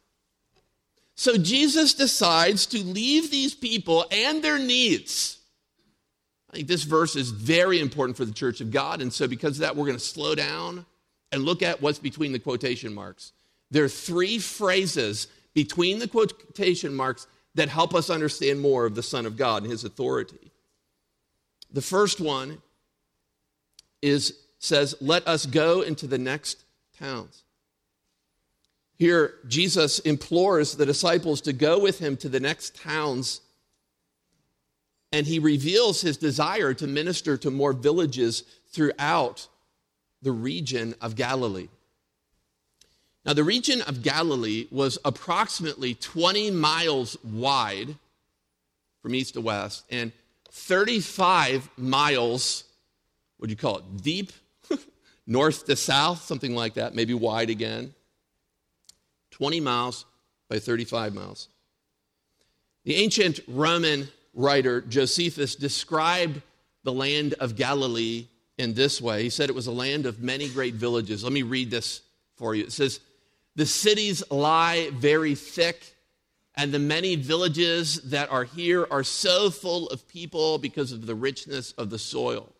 So 1.17 1.37
Jesus 1.37 1.95
decides 1.95 2.67
to 2.67 2.79
leave 2.79 3.31
these 3.31 3.55
people 3.55 4.07
and 4.11 4.43
their 4.43 4.59
needs. 4.59 5.39
I 6.51 6.57
think 6.57 6.69
this 6.69 6.85
verse 6.85 7.17
is 7.17 7.31
very 7.31 7.81
important 7.81 8.17
for 8.17 8.25
the 8.25 8.33
church 8.33 8.61
of 8.61 8.71
God. 8.71 9.03
And 9.03 9.13
so, 9.13 9.27
because 9.27 9.57
of 9.57 9.61
that, 9.61 9.77
we're 9.77 9.87
going 9.87 9.99
to 9.99 10.05
slow 10.05 10.35
down 10.35 10.87
and 11.33 11.43
look 11.43 11.63
at 11.63 11.83
what's 11.83 11.99
between 11.99 12.33
the 12.33 12.39
quotation 12.39 12.95
marks. 12.95 13.33
There 13.71 13.85
are 13.85 13.89
three 13.89 14.39
phrases 14.39 15.27
between 15.55 15.99
the 15.99 16.07
quotation 16.07 16.95
marks 16.95 17.27
that 17.57 17.69
help 17.69 17.95
us 17.95 18.09
understand 18.09 18.61
more 18.61 18.87
of 18.87 18.95
the 18.95 19.03
Son 19.03 19.27
of 19.27 19.37
God 19.37 19.63
and 19.63 19.71
his 19.71 19.85
authority. 19.85 20.53
The 21.73 21.83
first 21.83 22.21
one 22.21 22.63
is 24.01 24.35
says, 24.59 24.95
Let 25.01 25.27
us 25.27 25.47
go 25.47 25.83
into 25.83 26.07
the 26.07 26.19
next 26.19 26.65
towns. 26.99 27.43
Here, 28.99 29.35
Jesus 29.47 29.99
implores 30.01 30.77
the 30.77 30.87
disciples 30.87 31.41
to 31.43 31.53
go 31.53 31.79
with 31.79 31.99
him 31.99 32.17
to 32.19 32.29
the 32.29 32.41
next 32.41 32.81
towns, 32.81 33.43
and 35.13 35.27
he 35.27 35.39
reveals 35.39 36.01
his 36.01 36.17
desire 36.17 36.73
to 36.75 36.87
minister 36.87 37.37
to 37.39 37.51
more 37.51 37.73
villages 37.73 38.43
throughout 38.71 39.49
the 40.23 40.33
region 40.33 40.95
of 41.01 41.15
Galilee. 41.15 41.69
Now, 43.27 43.33
the 43.33 43.43
region 43.43 43.83
of 43.83 44.03
Galilee 44.03 44.69
was 44.71 44.99
approximately 45.05 45.95
20 45.95 46.53
miles 46.53 47.17
wide 47.25 47.97
from 49.03 49.17
east 49.17 49.35
to 49.35 49.41
west 49.41 49.85
and 49.91 50.13
35 50.53 51.69
miles, 51.77 52.63
what 53.39 53.49
do 53.49 53.51
you 53.51 53.57
call 53.57 53.79
it, 53.79 53.97
deep, 54.01 54.33
north 55.27 55.67
to 55.67 55.75
south, 55.75 56.23
something 56.23 56.55
like 56.55 56.75
that, 56.75 56.95
maybe 56.95 57.15
wide 57.15 57.51
again. 57.51 57.93
20 59.33 59.59
miles 59.59 60.05
by 60.49 60.61
35 60.61 61.13
miles. 61.13 61.49
The 62.85 62.95
ancient 62.95 63.41
Roman 63.49 64.07
writer 64.35 64.81
Josephus 64.83 65.57
described 65.57 66.41
the 66.85 66.93
land 66.93 67.35
of 67.41 67.57
Galilee 67.57 68.29
in 68.57 68.75
this 68.75 69.01
way. 69.01 69.25
He 69.25 69.31
said 69.31 69.51
it 69.51 69.57
was 69.57 69.67
a 69.67 69.73
land 69.73 70.07
of 70.07 70.23
many 70.23 70.49
great 70.49 70.75
villages. 70.75 71.25
Let 71.25 71.33
me 71.33 71.43
read 71.43 71.73
this 71.73 72.03
for 72.37 72.55
you. 72.55 72.63
It 72.63 72.73
says, 72.73 73.01
the 73.57 73.67
cities 73.67 74.23
lie 74.31 74.91
very 74.93 75.35
thick, 75.35 75.95
and 76.55 76.73
the 76.73 76.79
many 76.79 77.17
villages 77.17 78.01
that 78.03 78.31
are 78.31 78.45
here 78.45 78.87
are 78.91 79.03
so 79.03 79.51
full 79.51 79.89
of 79.89 80.07
people 80.09 80.59
because 80.59 80.93
of 80.93 81.07
the 81.07 81.15
richness 81.15 81.73
of 81.73 81.91
the 81.91 81.99
soil. 81.99 82.53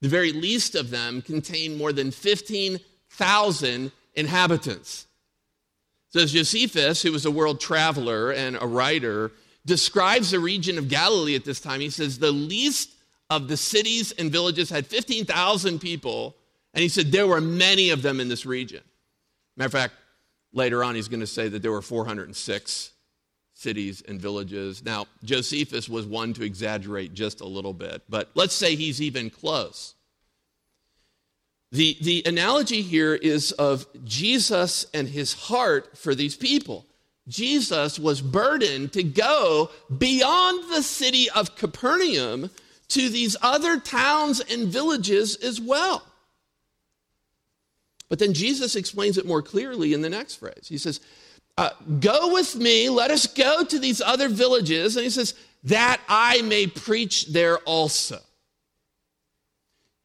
The 0.00 0.08
very 0.08 0.32
least 0.32 0.74
of 0.74 0.90
them 0.90 1.22
contain 1.22 1.76
more 1.76 1.92
than 1.92 2.10
15,000 2.10 3.92
inhabitants. 4.14 5.06
So, 6.10 6.20
as 6.20 6.32
Josephus, 6.32 7.02
who 7.02 7.12
was 7.12 7.26
a 7.26 7.30
world 7.30 7.60
traveler 7.60 8.32
and 8.32 8.56
a 8.60 8.66
writer, 8.66 9.32
describes 9.66 10.30
the 10.30 10.40
region 10.40 10.78
of 10.78 10.88
Galilee 10.88 11.34
at 11.34 11.44
this 11.44 11.60
time, 11.60 11.80
he 11.80 11.90
says 11.90 12.18
the 12.18 12.32
least 12.32 12.90
of 13.30 13.48
the 13.48 13.56
cities 13.56 14.12
and 14.12 14.32
villages 14.32 14.70
had 14.70 14.86
15,000 14.86 15.78
people, 15.78 16.34
and 16.72 16.82
he 16.82 16.88
said 16.88 17.12
there 17.12 17.26
were 17.26 17.40
many 17.40 17.90
of 17.90 18.02
them 18.02 18.20
in 18.20 18.28
this 18.28 18.46
region. 18.46 18.80
Matter 19.56 19.66
of 19.66 19.72
fact, 19.72 19.94
Later 20.58 20.82
on, 20.82 20.96
he's 20.96 21.06
going 21.06 21.20
to 21.20 21.26
say 21.26 21.48
that 21.48 21.62
there 21.62 21.70
were 21.70 21.80
406 21.80 22.90
cities 23.54 24.02
and 24.08 24.20
villages. 24.20 24.84
Now, 24.84 25.06
Josephus 25.22 25.88
was 25.88 26.04
one 26.04 26.32
to 26.32 26.42
exaggerate 26.42 27.14
just 27.14 27.40
a 27.40 27.46
little 27.46 27.72
bit, 27.72 28.02
but 28.08 28.30
let's 28.34 28.54
say 28.54 28.74
he's 28.74 29.00
even 29.00 29.30
close. 29.30 29.94
The, 31.70 31.96
the 32.00 32.24
analogy 32.26 32.82
here 32.82 33.14
is 33.14 33.52
of 33.52 33.86
Jesus 34.04 34.86
and 34.92 35.06
his 35.06 35.32
heart 35.32 35.96
for 35.96 36.12
these 36.12 36.34
people. 36.34 36.86
Jesus 37.28 37.96
was 37.96 38.20
burdened 38.20 38.92
to 38.94 39.04
go 39.04 39.70
beyond 39.96 40.72
the 40.72 40.82
city 40.82 41.30
of 41.30 41.54
Capernaum 41.54 42.50
to 42.88 43.08
these 43.08 43.36
other 43.42 43.78
towns 43.78 44.40
and 44.40 44.66
villages 44.66 45.36
as 45.36 45.60
well. 45.60 46.02
But 48.08 48.18
then 48.18 48.32
Jesus 48.32 48.74
explains 48.74 49.18
it 49.18 49.26
more 49.26 49.42
clearly 49.42 49.92
in 49.92 50.02
the 50.02 50.10
next 50.10 50.36
phrase. 50.36 50.66
He 50.68 50.78
says, 50.78 51.00
uh, 51.56 51.70
Go 52.00 52.32
with 52.32 52.56
me, 52.56 52.88
let 52.88 53.10
us 53.10 53.26
go 53.26 53.64
to 53.64 53.78
these 53.78 54.00
other 54.00 54.28
villages. 54.28 54.96
And 54.96 55.04
he 55.04 55.10
says, 55.10 55.34
That 55.64 56.00
I 56.08 56.42
may 56.42 56.66
preach 56.66 57.26
there 57.26 57.58
also. 57.58 58.20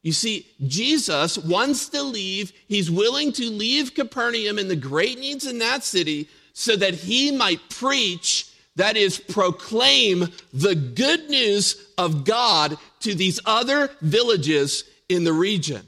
You 0.01 0.11
see, 0.11 0.47
Jesus 0.67 1.37
wants 1.37 1.87
to 1.89 2.03
leave. 2.03 2.51
He's 2.67 2.91
willing 2.91 3.31
to 3.33 3.49
leave 3.49 3.95
Capernaum 3.95 4.57
and 4.57 4.69
the 4.69 4.75
great 4.75 5.17
needs 5.17 5.45
in 5.47 5.59
that 5.59 5.83
city 5.83 6.27
so 6.51 6.75
that 6.75 6.93
he 6.93 7.31
might 7.31 7.69
preach, 7.69 8.47
that 8.75 8.97
is, 8.97 9.17
proclaim 9.17 10.27
the 10.53 10.75
good 10.75 11.29
news 11.29 11.87
of 11.97 12.25
God 12.25 12.77
to 12.99 13.15
these 13.15 13.39
other 13.45 13.89
villages 14.01 14.83
in 15.07 15.23
the 15.23 15.33
region. 15.33 15.87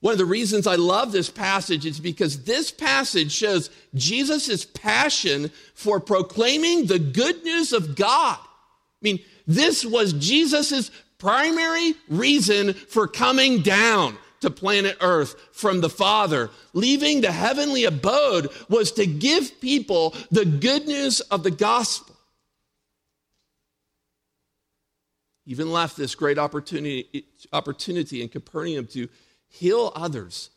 One 0.00 0.12
of 0.12 0.18
the 0.18 0.24
reasons 0.24 0.66
I 0.66 0.76
love 0.76 1.12
this 1.12 1.28
passage 1.28 1.84
is 1.84 2.00
because 2.00 2.44
this 2.44 2.70
passage 2.70 3.32
shows 3.32 3.68
Jesus' 3.94 4.64
passion 4.64 5.50
for 5.74 6.00
proclaiming 6.00 6.86
the 6.86 6.98
good 6.98 7.44
news 7.44 7.72
of 7.72 7.96
God. 7.96 8.38
I 8.38 9.02
mean, 9.02 9.20
this 9.46 9.84
was 9.84 10.14
Jesus' 10.14 10.90
primary 11.18 11.94
reason 12.08 12.72
for 12.72 13.06
coming 13.06 13.60
down 13.60 14.16
to 14.40 14.50
planet 14.50 14.96
Earth 15.02 15.36
from 15.52 15.82
the 15.82 15.90
Father. 15.90 16.48
Leaving 16.72 17.20
the 17.20 17.32
heavenly 17.32 17.84
abode 17.84 18.48
was 18.70 18.92
to 18.92 19.06
give 19.06 19.60
people 19.60 20.14
the 20.30 20.46
good 20.46 20.86
news 20.86 21.20
of 21.20 21.42
the 21.42 21.50
gospel. 21.50 22.16
Even 25.44 25.70
left 25.70 25.96
this 25.96 26.14
great 26.14 26.38
opportunity, 26.38 27.26
opportunity 27.52 28.22
in 28.22 28.28
Capernaum 28.28 28.86
to 28.86 29.08
heal 29.50 29.92
others 29.94 30.50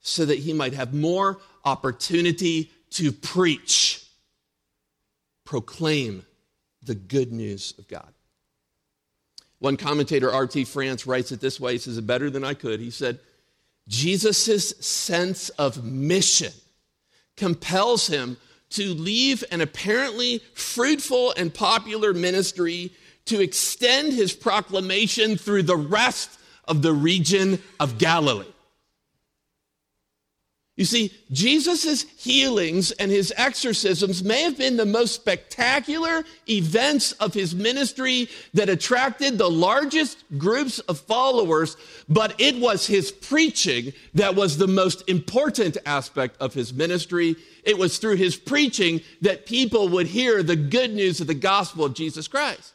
so 0.00 0.24
that 0.24 0.38
he 0.38 0.52
might 0.52 0.72
have 0.72 0.92
more 0.92 1.38
opportunity 1.64 2.70
to 2.90 3.12
preach, 3.12 4.04
proclaim 5.44 6.24
the 6.82 6.94
good 6.94 7.32
news 7.32 7.74
of 7.78 7.86
God. 7.86 8.12
One 9.58 9.76
commentator, 9.76 10.32
R.T. 10.32 10.64
France, 10.64 11.06
writes 11.06 11.32
it 11.32 11.40
this 11.40 11.60
way. 11.60 11.72
He 11.72 11.78
says 11.78 11.98
it 11.98 12.06
better 12.06 12.30
than 12.30 12.44
I 12.44 12.54
could. 12.54 12.80
He 12.80 12.90
said, 12.90 13.18
Jesus' 13.88 14.70
sense 14.80 15.48
of 15.50 15.84
mission 15.84 16.52
compels 17.36 18.06
him 18.06 18.36
to 18.70 18.94
leave 18.94 19.42
an 19.50 19.60
apparently 19.60 20.42
fruitful 20.54 21.32
and 21.36 21.52
popular 21.52 22.12
ministry 22.12 22.92
to 23.24 23.40
extend 23.40 24.12
his 24.12 24.32
proclamation 24.32 25.36
through 25.36 25.62
the 25.62 25.76
rest 25.76 26.37
of 26.68 26.82
the 26.82 26.92
region 26.92 27.60
of 27.80 27.98
Galilee. 27.98 28.44
You 30.78 30.84
see, 30.84 31.12
Jesus' 31.32 32.02
healings 32.18 32.92
and 32.92 33.10
his 33.10 33.34
exorcisms 33.36 34.22
may 34.22 34.42
have 34.42 34.56
been 34.56 34.76
the 34.76 34.86
most 34.86 35.12
spectacular 35.12 36.24
events 36.48 37.10
of 37.14 37.34
his 37.34 37.52
ministry 37.52 38.28
that 38.54 38.68
attracted 38.68 39.38
the 39.38 39.50
largest 39.50 40.22
groups 40.38 40.78
of 40.78 41.00
followers, 41.00 41.76
but 42.08 42.32
it 42.38 42.60
was 42.60 42.86
his 42.86 43.10
preaching 43.10 43.92
that 44.14 44.36
was 44.36 44.56
the 44.56 44.68
most 44.68 45.02
important 45.08 45.76
aspect 45.84 46.40
of 46.40 46.54
his 46.54 46.72
ministry. 46.72 47.34
It 47.64 47.76
was 47.76 47.98
through 47.98 48.14
his 48.14 48.36
preaching 48.36 49.00
that 49.22 49.46
people 49.46 49.88
would 49.88 50.06
hear 50.06 50.44
the 50.44 50.54
good 50.54 50.94
news 50.94 51.20
of 51.20 51.26
the 51.26 51.34
gospel 51.34 51.86
of 51.86 51.94
Jesus 51.94 52.28
Christ. 52.28 52.72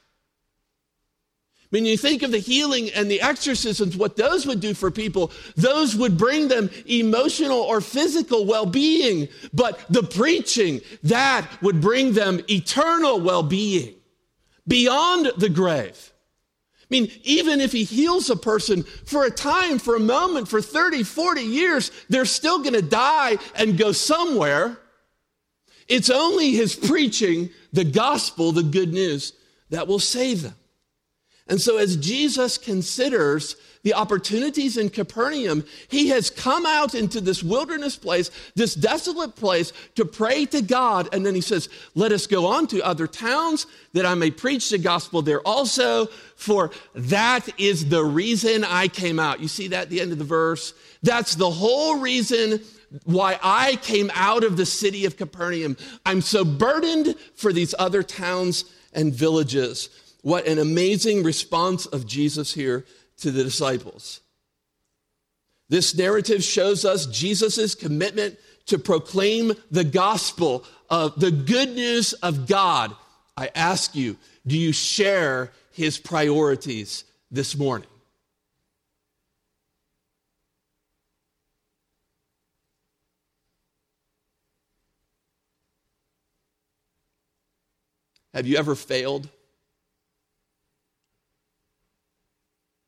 When 1.74 1.86
you 1.86 1.98
think 1.98 2.22
of 2.22 2.30
the 2.30 2.38
healing 2.38 2.92
and 2.92 3.10
the 3.10 3.20
exorcisms, 3.20 3.98
what 3.98 4.16
those 4.16 4.46
would 4.46 4.60
do 4.60 4.76
for 4.76 4.92
people, 4.92 5.32
those 5.56 5.96
would 5.96 6.20
bring 6.20 6.48
them 6.48 6.70
emotional 6.86 7.62
or 7.62 7.82
physical 7.82 8.46
well 8.46 8.68
being. 8.68 9.28
But 9.56 9.84
the 9.90 10.04
preaching, 10.04 10.82
that 11.02 11.50
would 11.64 11.82
bring 11.82 12.14
them 12.14 12.42
eternal 12.48 13.20
well 13.20 13.42
being 13.42 13.96
beyond 14.68 15.32
the 15.36 15.50
grave. 15.50 16.14
I 16.80 16.86
mean, 16.92 17.12
even 17.24 17.60
if 17.60 17.72
he 17.72 17.86
heals 17.86 18.30
a 18.30 18.36
person 18.36 18.84
for 18.84 19.26
a 19.26 19.32
time, 19.32 19.80
for 19.80 19.96
a 19.96 20.00
moment, 20.00 20.50
for 20.50 20.62
30, 20.62 21.02
40 21.02 21.42
years, 21.42 21.90
they're 22.08 22.26
still 22.26 22.60
going 22.60 22.76
to 22.76 22.84
die 22.84 23.38
and 23.56 23.80
go 23.80 23.94
somewhere. 23.94 24.78
It's 25.88 26.12
only 26.12 26.52
his 26.52 26.76
preaching, 26.76 27.50
the 27.72 27.84
gospel, 27.84 28.52
the 28.52 28.62
good 28.62 28.94
news, 28.94 29.34
that 29.72 29.88
will 29.88 29.98
save 29.98 30.44
them. 30.44 30.54
And 31.48 31.60
so, 31.60 31.78
as 31.78 31.98
Jesus 31.98 32.58
considers 32.58 33.58
the 33.84 33.94
opportunities 33.94 34.78
in 34.78 34.90
Capernaum, 34.90 35.66
he 35.90 36.08
has 36.08 36.30
come 36.30 36.66
out 36.66 36.96
into 36.96 37.20
this 37.20 37.44
wilderness 37.44 37.98
place, 37.98 38.32
this 38.56 38.76
desolate 38.76 39.36
place, 39.36 39.74
to 39.96 40.06
pray 40.06 40.46
to 40.46 40.62
God. 40.62 41.10
And 41.14 41.26
then 41.26 41.36
he 41.36 41.42
says, 41.42 41.68
Let 41.96 42.14
us 42.14 42.28
go 42.28 42.46
on 42.46 42.68
to 42.68 42.82
other 42.82 43.08
towns 43.08 43.68
that 43.92 44.06
I 44.06 44.16
may 44.16 44.32
preach 44.32 44.70
the 44.70 44.78
gospel 44.78 45.22
there 45.22 45.42
also, 45.42 46.06
for 46.38 46.72
that 46.96 47.48
is 47.60 47.90
the 47.90 48.04
reason 48.04 48.64
I 48.64 48.88
came 48.88 49.20
out. 49.20 49.42
You 49.42 49.50
see 49.50 49.68
that 49.68 49.84
at 49.84 49.90
the 49.90 50.00
end 50.00 50.14
of 50.14 50.20
the 50.20 50.24
verse? 50.24 50.74
That's 51.02 51.36
the 51.36 51.52
whole 51.52 52.00
reason 52.00 52.62
why 53.04 53.38
I 53.44 53.76
came 53.78 54.10
out 54.14 54.46
of 54.46 54.56
the 54.56 54.66
city 54.66 55.06
of 55.06 55.18
Capernaum. 55.18 55.76
I'm 56.06 56.22
so 56.22 56.46
burdened 56.46 57.16
for 57.36 57.52
these 57.52 57.76
other 57.78 58.02
towns 58.02 58.64
and 58.94 59.14
villages. 59.14 59.90
What 60.24 60.48
an 60.48 60.58
amazing 60.58 61.24
response 61.24 61.86
of 61.86 62.08
Jesus 62.08 62.54
here 62.54 62.86
to 63.18 63.30
the 63.30 63.44
disciples. 63.44 64.22
This 65.68 65.96
narrative 65.96 66.44
shows 66.44 66.86
us 66.86 67.06
Jesus' 67.08 67.76
commitment 67.76 68.40
to 68.68 68.80
proclaim 68.80 69.54
the 69.70 69.84
gospel 69.84 70.64
of 70.90 71.20
the 71.20 71.30
good 71.30 71.76
news 71.76 72.14
of 72.14 72.48
God. 72.48 72.96
I 73.36 73.50
ask 73.54 73.96
you, 73.96 74.16
do 74.48 74.58
you 74.58 74.72
share 74.72 75.52
his 75.72 75.98
priorities 75.98 77.04
this 77.30 77.58
morning? 77.58 77.90
Have 88.34 88.48
you 88.48 88.56
ever 88.56 88.74
failed? 88.74 89.28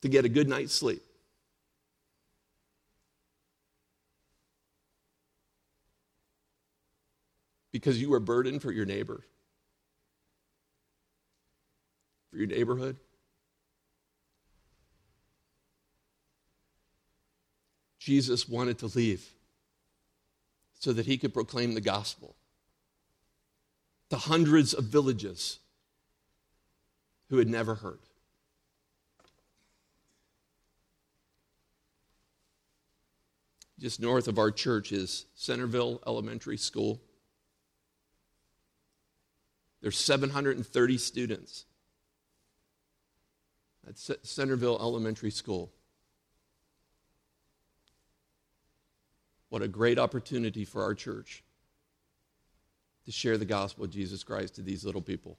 To 0.06 0.10
get 0.10 0.24
a 0.24 0.30
good 0.30 0.48
night's 0.48 0.74
sleep. 0.74 1.02
Because 7.72 8.00
you 8.00 8.14
are 8.14 8.20
burdened 8.20 8.62
for 8.62 8.72
your 8.72 8.86
neighbor, 8.86 9.26
for 12.30 12.38
your 12.38 12.46
neighborhood. 12.46 12.98
Jesus 17.98 18.48
wanted 18.48 18.78
to 18.80 18.86
leave 18.86 19.28
so 20.80 20.94
that 20.94 21.08
he 21.08 21.18
could 21.18 21.34
proclaim 21.34 21.74
the 21.74 21.82
gospel 21.82 22.36
to 24.12 24.18
hundreds 24.18 24.76
of 24.76 24.84
villages 24.84 25.58
who 27.30 27.40
had 27.40 27.48
never 27.48 27.74
heard. 27.74 28.00
Just 33.80 34.00
north 34.00 34.28
of 34.28 34.40
our 34.40 34.52
church 34.52 34.92
is 34.92 35.26
Centerville 35.36 36.02
Elementary 36.08 36.58
School. 36.58 37.02
There's 39.82 39.98
730 39.98 40.98
students 40.98 41.66
at 43.88 43.98
Centerville 43.98 44.78
Elementary 44.80 45.30
School. 45.30 45.72
What 49.50 49.62
a 49.62 49.68
great 49.68 50.00
opportunity 50.00 50.66
for 50.66 50.82
our 50.82 50.96
church 50.96 51.44
to 53.06 53.12
share 53.12 53.38
the 53.38 53.46
gospel 53.46 53.86
of 53.86 53.92
Jesus 53.92 54.24
Christ 54.24 54.56
to 54.56 54.62
these 54.62 54.84
little 54.84 55.02
people. 55.02 55.38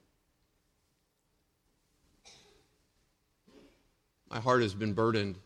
My 4.29 4.39
heart 4.39 4.61
has 4.61 4.73
been 4.73 4.93
burdened 4.93 5.37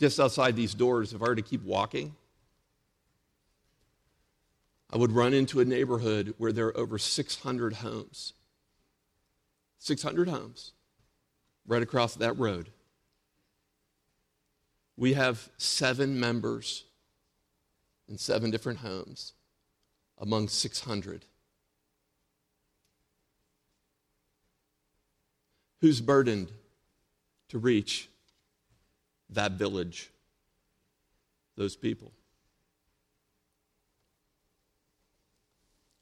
just 0.00 0.18
outside 0.18 0.56
these 0.56 0.72
doors, 0.72 1.12
if 1.12 1.22
I 1.22 1.26
were 1.26 1.36
to 1.36 1.42
keep 1.42 1.62
walking, 1.62 2.16
I 4.90 4.96
would 4.96 5.12
run 5.12 5.34
into 5.34 5.60
a 5.60 5.64
neighborhood 5.64 6.34
where 6.38 6.52
there 6.52 6.68
are 6.68 6.76
over 6.76 6.98
600 6.98 7.74
homes. 7.74 8.32
600 9.78 10.28
homes 10.28 10.72
right 11.66 11.82
across 11.82 12.14
that 12.16 12.38
road. 12.38 12.70
We 14.96 15.12
have 15.12 15.48
seven 15.58 16.18
members 16.18 16.84
in 18.08 18.18
seven 18.18 18.50
different 18.50 18.80
homes 18.80 19.34
among 20.18 20.48
600. 20.48 21.24
Who's 25.80 26.00
burdened 26.00 26.52
to 27.48 27.58
reach 27.58 28.09
that 29.30 29.52
village, 29.52 30.10
those 31.56 31.76
people. 31.76 32.12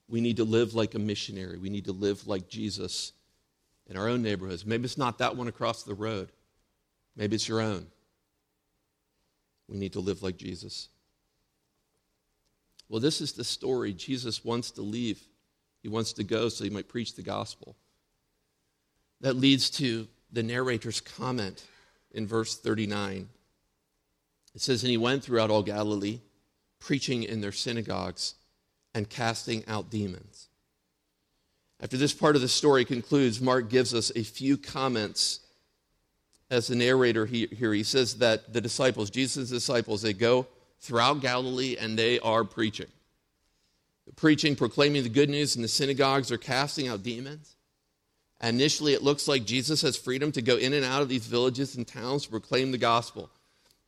we 0.08 0.20
need 0.20 0.38
to 0.38 0.44
live 0.44 0.74
like 0.74 0.94
a 0.94 0.98
missionary. 0.98 1.58
We 1.58 1.68
need 1.68 1.84
to 1.84 1.92
live 1.92 2.26
like 2.26 2.48
Jesus 2.48 3.12
in 3.86 3.96
our 3.96 4.08
own 4.08 4.22
neighborhoods. 4.22 4.64
Maybe 4.64 4.84
it's 4.84 4.98
not 4.98 5.18
that 5.18 5.36
one 5.36 5.48
across 5.48 5.82
the 5.82 5.94
road, 5.94 6.32
maybe 7.14 7.36
it's 7.36 7.48
your 7.48 7.60
own. 7.60 7.86
We 9.68 9.76
need 9.76 9.92
to 9.92 10.00
live 10.00 10.22
like 10.22 10.38
Jesus. 10.38 10.88
Well, 12.88 13.00
this 13.00 13.20
is 13.20 13.32
the 13.32 13.44
story. 13.44 13.92
Jesus 13.92 14.42
wants 14.42 14.70
to 14.72 14.82
leave, 14.82 15.20
he 15.82 15.88
wants 15.88 16.14
to 16.14 16.24
go 16.24 16.48
so 16.48 16.64
he 16.64 16.70
might 16.70 16.88
preach 16.88 17.14
the 17.14 17.22
gospel. 17.22 17.76
That 19.20 19.36
leads 19.36 19.68
to 19.70 20.08
the 20.32 20.42
narrator's 20.42 21.00
comment 21.00 21.62
in 22.12 22.26
verse 22.26 22.56
39. 22.56 23.28
It 24.54 24.60
says, 24.60 24.82
And 24.82 24.90
he 24.90 24.96
went 24.96 25.22
throughout 25.22 25.50
all 25.50 25.62
Galilee, 25.62 26.20
preaching 26.80 27.22
in 27.22 27.40
their 27.40 27.52
synagogues 27.52 28.34
and 28.94 29.08
casting 29.08 29.64
out 29.66 29.90
demons. 29.90 30.48
After 31.80 31.96
this 31.96 32.12
part 32.12 32.34
of 32.34 32.42
the 32.42 32.48
story 32.48 32.84
concludes, 32.84 33.40
Mark 33.40 33.70
gives 33.70 33.94
us 33.94 34.10
a 34.16 34.24
few 34.24 34.56
comments 34.56 35.40
as 36.50 36.66
the 36.66 36.74
narrator 36.74 37.26
here. 37.26 37.72
He 37.72 37.82
says 37.82 38.18
that 38.18 38.52
the 38.52 38.60
disciples, 38.60 39.10
Jesus' 39.10 39.50
disciples, 39.50 40.02
they 40.02 40.12
go 40.12 40.46
throughout 40.80 41.20
Galilee 41.20 41.76
and 41.78 41.98
they 41.98 42.18
are 42.20 42.44
preaching. 42.44 42.86
preaching, 44.16 44.56
proclaiming 44.56 45.02
the 45.02 45.08
good 45.08 45.28
news 45.28 45.54
in 45.54 45.62
the 45.62 45.68
synagogues, 45.68 46.30
they're 46.30 46.38
casting 46.38 46.88
out 46.88 47.02
demons. 47.02 47.56
Initially, 48.42 48.92
it 48.94 49.02
looks 49.02 49.26
like 49.26 49.44
Jesus 49.44 49.82
has 49.82 49.96
freedom 49.96 50.30
to 50.32 50.42
go 50.42 50.56
in 50.56 50.72
and 50.72 50.84
out 50.84 51.02
of 51.02 51.08
these 51.08 51.26
villages 51.26 51.74
and 51.74 51.86
towns 51.86 52.24
to 52.24 52.30
proclaim 52.30 52.70
the 52.70 52.78
gospel. 52.78 53.30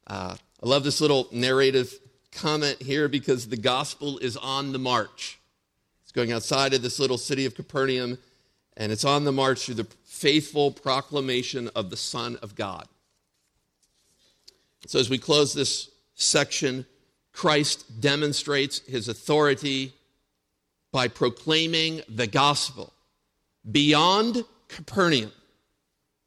Uh, 0.07 0.37
I 0.63 0.69
love 0.69 0.83
this 0.83 1.01
little 1.01 1.29
narrative 1.31 1.93
comment 2.33 2.83
here 2.83 3.09
because 3.09 3.49
the 3.49 3.57
gospel 3.57 4.19
is 4.19 4.37
on 4.37 4.73
the 4.73 4.79
march. 4.79 5.39
It's 6.03 6.13
going 6.13 6.33
outside 6.33 6.75
of 6.75 6.83
this 6.83 6.99
little 6.99 7.19
city 7.19 7.47
of 7.47 7.55
Capernaum, 7.55 8.19
and 8.77 8.91
it's 8.91 9.05
on 9.05 9.25
the 9.25 9.33
march 9.33 9.67
through 9.67 9.77
the 9.77 9.87
faithful 10.05 10.73
proclamation 10.73 11.71
of 11.77 11.91
the 11.91 11.97
Son 11.97 12.37
of 12.43 12.57
God. 12.57 12.87
So, 14.87 14.99
as 14.99 15.09
we 15.09 15.19
close 15.19 15.55
this 15.55 15.91
section, 16.15 16.87
Christ 17.33 18.01
demonstrates 18.01 18.81
his 18.81 19.09
authority 19.09 19.93
by 20.91 21.07
proclaiming 21.07 22.03
the 22.09 22.27
gospel 22.27 22.93
beyond 23.69 24.45
Capernaum. 24.69 25.33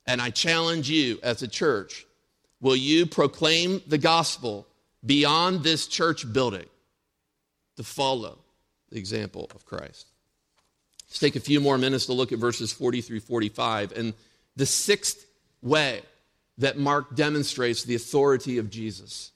And 0.06 0.22
I 0.22 0.30
challenge 0.30 0.89
you 0.89 1.19
as 1.24 1.41
a 1.41 1.48
church 1.48 2.06
will 2.60 2.76
you 2.76 3.06
proclaim 3.06 3.82
the 3.88 3.98
gospel 3.98 4.65
beyond 5.06 5.63
this 5.63 5.86
church 5.86 6.32
building 6.32 6.65
to 7.76 7.84
follow 7.84 8.39
the 8.89 8.98
example 8.98 9.50
of 9.54 9.65
Christ? 9.65 10.08
Let's 11.08 11.19
take 11.19 11.36
a 11.36 11.41
few 11.41 11.60
more 11.60 11.78
minutes 11.78 12.06
to 12.08 12.13
look 12.13 12.32
at 12.32 12.39
verses 12.39 12.72
40 12.72 13.02
through 13.02 13.19
45 13.19 13.91
and 13.93 14.13
the 14.56 14.65
sixth 14.65 15.26
way 15.62 16.02
that 16.58 16.78
Mark 16.78 17.15
demonstrates 17.15 17.84
the 17.84 17.96
authority 17.96 18.58
of 18.58 18.69
Jesus. 18.69 19.32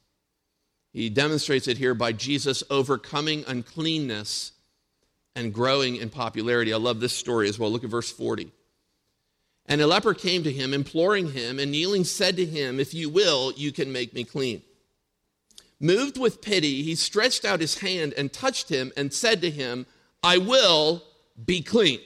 He 0.94 1.10
demonstrates 1.10 1.68
it 1.68 1.78
here 1.78 1.94
by 1.94 2.14
Jesus 2.14 2.64
overcoming 2.70 3.44
uncleanness 3.48 4.54
and 5.38 5.54
growing 5.54 5.98
in 5.98 6.10
popularity. 6.10 6.74
I 6.74 6.78
love 6.78 7.00
this 7.00 7.14
story 7.14 7.48
as 7.48 7.60
well. 7.60 7.70
Look 7.72 7.84
at 7.84 7.92
verse 7.92 8.12
40. 8.12 8.52
And 9.68 9.80
a 9.80 9.86
leper 9.86 10.16
came 10.16 10.44
to 10.44 10.52
him, 10.52 10.74
imploring 10.74 11.32
him, 11.32 11.60
and 11.60 11.72
kneeling 11.72 12.06
said 12.06 12.36
to 12.38 12.46
him, 12.46 12.80
If 12.80 12.94
you 12.96 13.08
will, 13.08 13.54
you 13.56 13.72
can 13.72 13.92
make 13.92 14.16
me 14.16 14.24
clean. 14.24 14.64
Moved 15.80 16.18
with 16.18 16.42
pity, 16.42 16.82
he 16.82 16.96
stretched 16.96 17.46
out 17.46 17.62
his 17.62 17.78
hand 17.78 18.16
and 18.18 18.34
touched 18.34 18.70
him 18.70 18.92
and 18.98 19.14
said 19.14 19.42
to 19.42 19.52
him, 19.52 19.86
I 20.24 20.40
will 20.40 21.04
be 21.46 21.62
clean. 21.62 22.00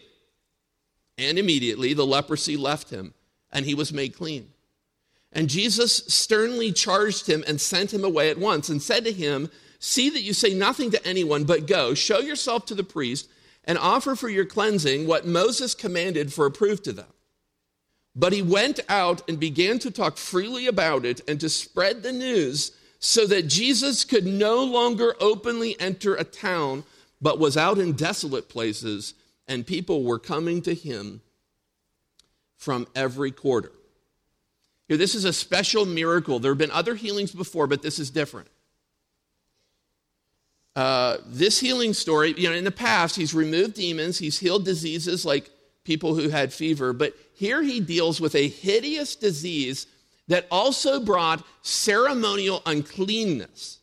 And 1.17 1.39
immediately 1.39 1.93
the 1.93 2.05
leprosy 2.05 2.57
left 2.57 2.89
him, 2.89 3.13
and 3.49 3.65
he 3.65 3.75
was 3.75 3.93
made 3.93 4.13
clean. 4.17 4.49
And 5.31 5.47
Jesus 5.47 6.03
sternly 6.07 6.73
charged 6.73 7.27
him 7.27 7.45
and 7.47 7.61
sent 7.61 7.93
him 7.93 8.03
away 8.03 8.29
at 8.29 8.37
once 8.37 8.67
and 8.67 8.81
said 8.81 9.05
to 9.05 9.13
him, 9.13 9.49
See 9.83 10.11
that 10.11 10.21
you 10.21 10.33
say 10.33 10.53
nothing 10.53 10.91
to 10.91 11.05
anyone, 11.05 11.43
but 11.43 11.65
go, 11.65 11.95
show 11.95 12.19
yourself 12.19 12.67
to 12.67 12.75
the 12.75 12.83
priest, 12.83 13.27
and 13.65 13.79
offer 13.79 14.15
for 14.15 14.29
your 14.29 14.45
cleansing 14.45 15.07
what 15.07 15.25
Moses 15.25 15.73
commanded 15.73 16.31
for 16.31 16.45
a 16.45 16.51
proof 16.51 16.83
to 16.83 16.93
them. 16.93 17.07
But 18.15 18.31
he 18.31 18.43
went 18.43 18.79
out 18.87 19.27
and 19.27 19.39
began 19.39 19.79
to 19.79 19.89
talk 19.89 20.17
freely 20.17 20.67
about 20.67 21.03
it 21.03 21.21
and 21.27 21.39
to 21.39 21.49
spread 21.49 22.03
the 22.03 22.11
news 22.11 22.73
so 22.99 23.25
that 23.25 23.47
Jesus 23.47 24.05
could 24.05 24.27
no 24.27 24.63
longer 24.63 25.15
openly 25.19 25.75
enter 25.79 26.13
a 26.13 26.23
town, 26.23 26.83
but 27.19 27.39
was 27.39 27.57
out 27.57 27.79
in 27.79 27.93
desolate 27.93 28.49
places, 28.49 29.15
and 29.47 29.65
people 29.65 30.03
were 30.03 30.19
coming 30.19 30.61
to 30.61 30.75
him 30.75 31.21
from 32.55 32.87
every 32.93 33.31
quarter. 33.31 33.71
Here, 34.87 34.97
this 34.97 35.15
is 35.15 35.25
a 35.25 35.33
special 35.33 35.87
miracle. 35.87 36.37
There 36.37 36.51
have 36.51 36.59
been 36.59 36.69
other 36.69 36.93
healings 36.93 37.31
before, 37.31 37.65
but 37.65 37.81
this 37.81 37.97
is 37.97 38.11
different. 38.11 38.49
Uh, 40.75 41.17
this 41.25 41.59
healing 41.59 41.93
story, 41.93 42.33
you 42.37 42.49
know, 42.49 42.55
in 42.55 42.63
the 42.63 42.71
past, 42.71 43.15
he's 43.15 43.33
removed 43.33 43.75
demons, 43.75 44.17
he's 44.17 44.39
healed 44.39 44.63
diseases 44.63 45.25
like 45.25 45.49
people 45.83 46.15
who 46.15 46.29
had 46.29 46.53
fever, 46.53 46.93
but 46.93 47.13
here 47.33 47.61
he 47.61 47.79
deals 47.79 48.21
with 48.21 48.35
a 48.35 48.47
hideous 48.47 49.15
disease 49.15 49.87
that 50.27 50.47
also 50.49 50.99
brought 50.99 51.45
ceremonial 51.61 52.61
uncleanness. 52.65 53.79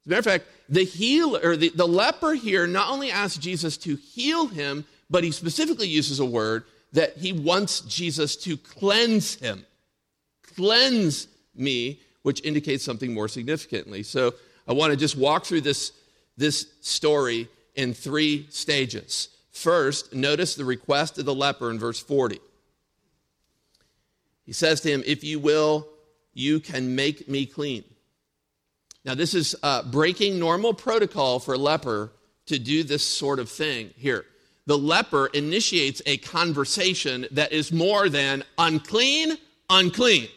As 0.00 0.06
a 0.06 0.08
matter 0.08 0.18
of 0.20 0.24
fact, 0.24 0.46
the 0.68 0.84
healer, 0.84 1.56
the, 1.56 1.70
the 1.74 1.86
leper 1.86 2.32
here 2.32 2.66
not 2.66 2.88
only 2.88 3.10
asks 3.10 3.36
Jesus 3.36 3.76
to 3.78 3.96
heal 3.96 4.46
him, 4.46 4.86
but 5.10 5.24
he 5.24 5.30
specifically 5.30 5.88
uses 5.88 6.20
a 6.20 6.24
word 6.24 6.64
that 6.92 7.18
he 7.18 7.32
wants 7.32 7.80
Jesus 7.82 8.36
to 8.36 8.56
cleanse 8.56 9.34
him. 9.34 9.66
Cleanse 10.56 11.28
me, 11.54 12.00
which 12.22 12.42
indicates 12.44 12.84
something 12.84 13.12
more 13.12 13.28
significantly. 13.28 14.02
So 14.02 14.34
I 14.66 14.72
want 14.72 14.92
to 14.92 14.96
just 14.96 15.16
walk 15.16 15.44
through 15.44 15.62
this, 15.62 15.92
this 16.36 16.66
story 16.80 17.48
in 17.74 17.94
three 17.94 18.46
stages. 18.50 19.28
First, 19.50 20.14
notice 20.14 20.54
the 20.54 20.64
request 20.64 21.18
of 21.18 21.24
the 21.24 21.34
leper 21.34 21.70
in 21.70 21.78
verse 21.78 22.00
40. 22.00 22.40
He 24.44 24.52
says 24.52 24.80
to 24.80 24.90
him, 24.90 25.02
If 25.06 25.22
you 25.24 25.38
will, 25.38 25.88
you 26.34 26.60
can 26.60 26.94
make 26.94 27.28
me 27.28 27.46
clean. 27.46 27.84
Now, 29.04 29.14
this 29.14 29.34
is 29.34 29.56
uh, 29.62 29.82
breaking 29.82 30.38
normal 30.38 30.74
protocol 30.74 31.40
for 31.40 31.54
a 31.54 31.58
leper 31.58 32.12
to 32.46 32.58
do 32.58 32.82
this 32.82 33.02
sort 33.02 33.38
of 33.38 33.48
thing 33.48 33.90
here. 33.96 34.24
The 34.66 34.78
leper 34.78 35.26
initiates 35.26 36.02
a 36.06 36.18
conversation 36.18 37.26
that 37.32 37.52
is 37.52 37.72
more 37.72 38.08
than 38.08 38.44
unclean, 38.58 39.36
unclean, 39.68 40.28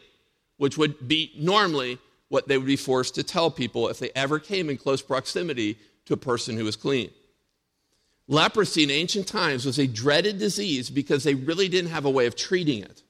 which 0.58 0.78
would 0.78 1.08
be 1.08 1.32
normally 1.38 2.00
what 2.36 2.50
they 2.50 2.58
would 2.58 2.68
be 2.68 2.76
forced 2.76 3.16
to 3.16 3.24
tell 3.24 3.50
people 3.50 3.88
if 3.88 3.98
they 3.98 4.12
ever 4.14 4.40
came 4.40 4.70
in 4.70 4.76
close 4.76 5.02
proximity 5.02 5.78
to 6.04 6.14
a 6.14 6.18
person 6.18 6.58
who 6.58 6.66
was 6.66 6.76
clean. 6.76 7.10
Leprosy 8.28 8.84
in 8.84 8.92
ancient 8.92 9.26
times 9.26 9.66
was 9.66 9.80
a 9.80 9.88
dreaded 9.88 10.38
disease 10.38 10.90
because 10.90 11.24
they 11.24 11.34
really 11.34 11.70
didn't 11.70 11.92
have 11.92 12.04
a 12.04 12.10
way 12.10 12.26
of 12.26 12.36
treating 12.36 12.84
it. 12.84 13.04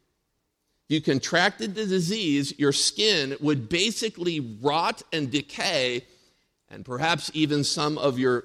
You 0.89 1.01
contracted 1.01 1.73
the 1.73 1.87
disease, 1.87 2.53
your 2.59 2.71
skin 2.71 3.35
would 3.39 3.67
basically 3.67 4.41
rot 4.61 5.01
and 5.11 5.31
decay, 5.31 6.05
and 6.69 6.85
perhaps 6.85 7.31
even 7.33 7.63
some 7.63 7.97
of 7.97 8.19
your 8.19 8.43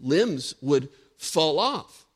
limbs 0.00 0.54
would 0.60 0.90
fall 1.18 1.58
off. 1.58 2.06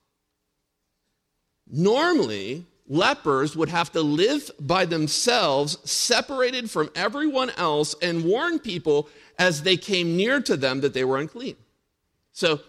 Normally, 1.69 2.65
lepers 2.87 3.57
would 3.57 3.69
have 3.69 3.93
to 3.93 4.03
live 4.03 4.51
by 4.61 4.85
themselves, 4.85 5.79
separated 5.89 6.71
from 6.71 6.91
everyone 6.95 7.51
else, 7.57 7.95
and 8.03 8.25
warn 8.25 8.59
people 8.59 9.09
as 9.39 9.63
they 9.63 9.77
came 9.77 10.17
near 10.17 10.41
to 10.41 10.57
them 10.57 10.81
that 10.81 10.95
they 10.95 11.05
were 11.05 11.19
unclean. 11.19 11.57
So, 12.33 12.61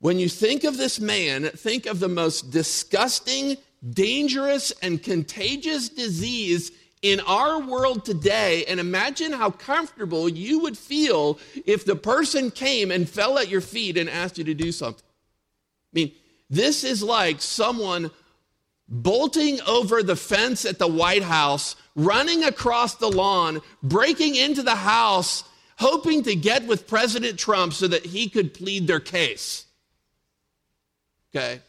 when 0.00 0.18
you 0.18 0.28
think 0.28 0.64
of 0.64 0.76
this 0.76 1.00
man, 1.00 1.44
think 1.44 1.86
of 1.86 1.98
the 1.98 2.08
most 2.08 2.50
disgusting, 2.50 3.56
dangerous, 3.90 4.72
and 4.82 5.02
contagious 5.02 5.88
disease 5.88 6.72
in 7.00 7.20
our 7.20 7.60
world 7.60 8.04
today, 8.04 8.64
and 8.66 8.80
imagine 8.80 9.32
how 9.32 9.50
comfortable 9.50 10.28
you 10.28 10.60
would 10.60 10.76
feel 10.76 11.38
if 11.66 11.84
the 11.84 11.96
person 11.96 12.50
came 12.50 12.90
and 12.90 13.08
fell 13.08 13.38
at 13.38 13.48
your 13.48 13.60
feet 13.60 13.96
and 13.96 14.10
asked 14.10 14.36
you 14.36 14.44
to 14.44 14.54
do 14.54 14.72
something. 14.72 15.04
I 15.04 15.92
mean, 15.92 16.12
this 16.50 16.82
is 16.82 17.02
like 17.02 17.40
someone 17.40 18.10
bolting 18.88 19.60
over 19.62 20.02
the 20.02 20.16
fence 20.16 20.64
at 20.64 20.78
the 20.78 20.88
White 20.88 21.22
House, 21.22 21.76
running 21.94 22.44
across 22.44 22.96
the 22.96 23.10
lawn, 23.10 23.60
breaking 23.82 24.36
into 24.36 24.62
the 24.62 24.76
house, 24.76 25.44
hoping 25.78 26.22
to 26.22 26.34
get 26.34 26.66
with 26.66 26.86
President 26.86 27.38
Trump 27.38 27.72
so 27.72 27.88
that 27.88 28.06
he 28.06 28.28
could 28.28 28.54
plead 28.54 28.86
their 28.86 29.00
case. 29.00 29.66
Okay? 31.34 31.60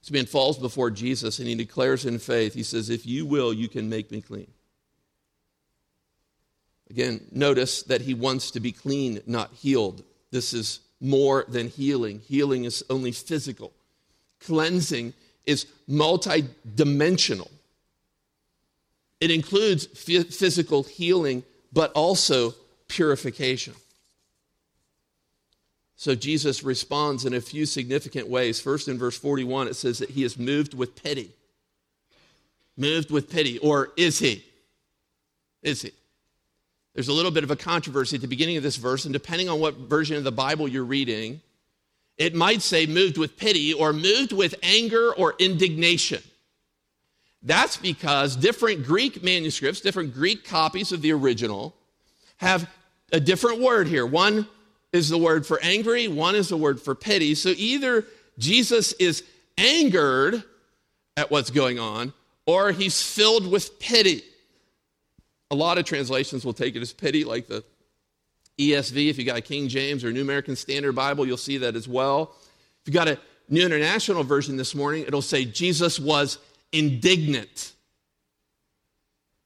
This 0.00 0.10
man 0.10 0.26
falls 0.26 0.58
before 0.58 0.90
Jesus 0.90 1.38
and 1.38 1.46
he 1.46 1.54
declares 1.54 2.04
in 2.06 2.18
faith, 2.18 2.54
he 2.54 2.62
says, 2.62 2.90
If 2.90 3.06
you 3.06 3.24
will, 3.24 3.52
you 3.52 3.68
can 3.68 3.88
make 3.88 4.10
me 4.10 4.20
clean. 4.20 4.50
Again, 6.90 7.26
notice 7.30 7.82
that 7.84 8.02
he 8.02 8.12
wants 8.12 8.50
to 8.50 8.60
be 8.60 8.72
clean, 8.72 9.20
not 9.26 9.52
healed. 9.54 10.02
This 10.30 10.52
is 10.52 10.80
more 11.00 11.44
than 11.48 11.68
healing. 11.68 12.20
Healing 12.20 12.64
is 12.64 12.84
only 12.90 13.12
physical, 13.12 13.72
cleansing 14.44 15.14
is 15.46 15.66
multidimensional. 15.88 17.50
It 19.20 19.30
includes 19.30 19.86
physical 19.86 20.82
healing, 20.82 21.44
but 21.72 21.92
also 21.92 22.54
purification. 22.88 23.74
So 25.96 26.16
Jesus 26.16 26.64
responds 26.64 27.24
in 27.24 27.32
a 27.32 27.40
few 27.40 27.64
significant 27.64 28.28
ways. 28.28 28.60
First, 28.60 28.88
in 28.88 28.98
verse 28.98 29.16
41, 29.16 29.68
it 29.68 29.76
says 29.76 29.98
that 29.98 30.10
he 30.10 30.24
is 30.24 30.36
moved 30.36 30.74
with 30.74 31.00
pity. 31.00 31.30
Moved 32.76 33.12
with 33.12 33.30
pity, 33.30 33.58
or 33.58 33.90
is 33.96 34.18
he? 34.18 34.44
Is 35.62 35.82
he? 35.82 35.92
There's 36.94 37.08
a 37.08 37.12
little 37.12 37.30
bit 37.30 37.44
of 37.44 37.52
a 37.52 37.56
controversy 37.56 38.16
at 38.16 38.22
the 38.22 38.28
beginning 38.28 38.56
of 38.56 38.64
this 38.64 38.76
verse, 38.76 39.04
and 39.04 39.12
depending 39.12 39.48
on 39.48 39.60
what 39.60 39.76
version 39.76 40.16
of 40.16 40.24
the 40.24 40.32
Bible 40.32 40.66
you're 40.66 40.84
reading, 40.84 41.40
it 42.18 42.34
might 42.34 42.62
say 42.62 42.86
moved 42.86 43.18
with 43.18 43.36
pity 43.36 43.72
or 43.72 43.92
moved 43.92 44.32
with 44.32 44.54
anger 44.62 45.12
or 45.14 45.34
indignation. 45.38 46.22
That's 47.42 47.76
because 47.76 48.36
different 48.36 48.84
Greek 48.84 49.22
manuscripts, 49.22 49.80
different 49.80 50.14
Greek 50.14 50.44
copies 50.44 50.92
of 50.92 51.02
the 51.02 51.12
original, 51.12 51.74
have 52.36 52.68
a 53.12 53.18
different 53.18 53.60
word 53.60 53.88
here. 53.88 54.06
One 54.06 54.46
is 54.92 55.08
the 55.08 55.18
word 55.18 55.46
for 55.46 55.58
angry, 55.62 56.06
one 56.06 56.34
is 56.34 56.48
the 56.48 56.56
word 56.56 56.80
for 56.80 56.94
pity. 56.94 57.34
So 57.34 57.50
either 57.56 58.04
Jesus 58.38 58.92
is 58.94 59.24
angered 59.58 60.44
at 61.16 61.30
what's 61.30 61.50
going 61.50 61.78
on, 61.78 62.12
or 62.46 62.72
he's 62.72 63.02
filled 63.02 63.50
with 63.50 63.78
pity. 63.78 64.22
A 65.50 65.54
lot 65.54 65.78
of 65.78 65.84
translations 65.84 66.44
will 66.44 66.52
take 66.52 66.76
it 66.76 66.82
as 66.82 66.92
pity, 66.92 67.24
like 67.24 67.46
the 67.46 67.64
ESV. 68.58 69.10
If 69.10 69.18
you 69.18 69.24
got 69.24 69.38
a 69.38 69.42
King 69.42 69.68
James 69.68 70.04
or 70.04 70.12
New 70.12 70.22
American 70.22 70.56
Standard 70.56 70.94
Bible, 70.94 71.26
you'll 71.26 71.36
see 71.36 71.58
that 71.58 71.76
as 71.76 71.88
well. 71.88 72.34
If 72.82 72.88
you 72.88 72.92
got 72.92 73.08
a 73.08 73.18
New 73.48 73.64
International 73.64 74.22
Version 74.24 74.56
this 74.56 74.74
morning, 74.74 75.04
it'll 75.06 75.22
say 75.22 75.44
Jesus 75.44 75.98
was 75.98 76.38
indignant. 76.72 77.72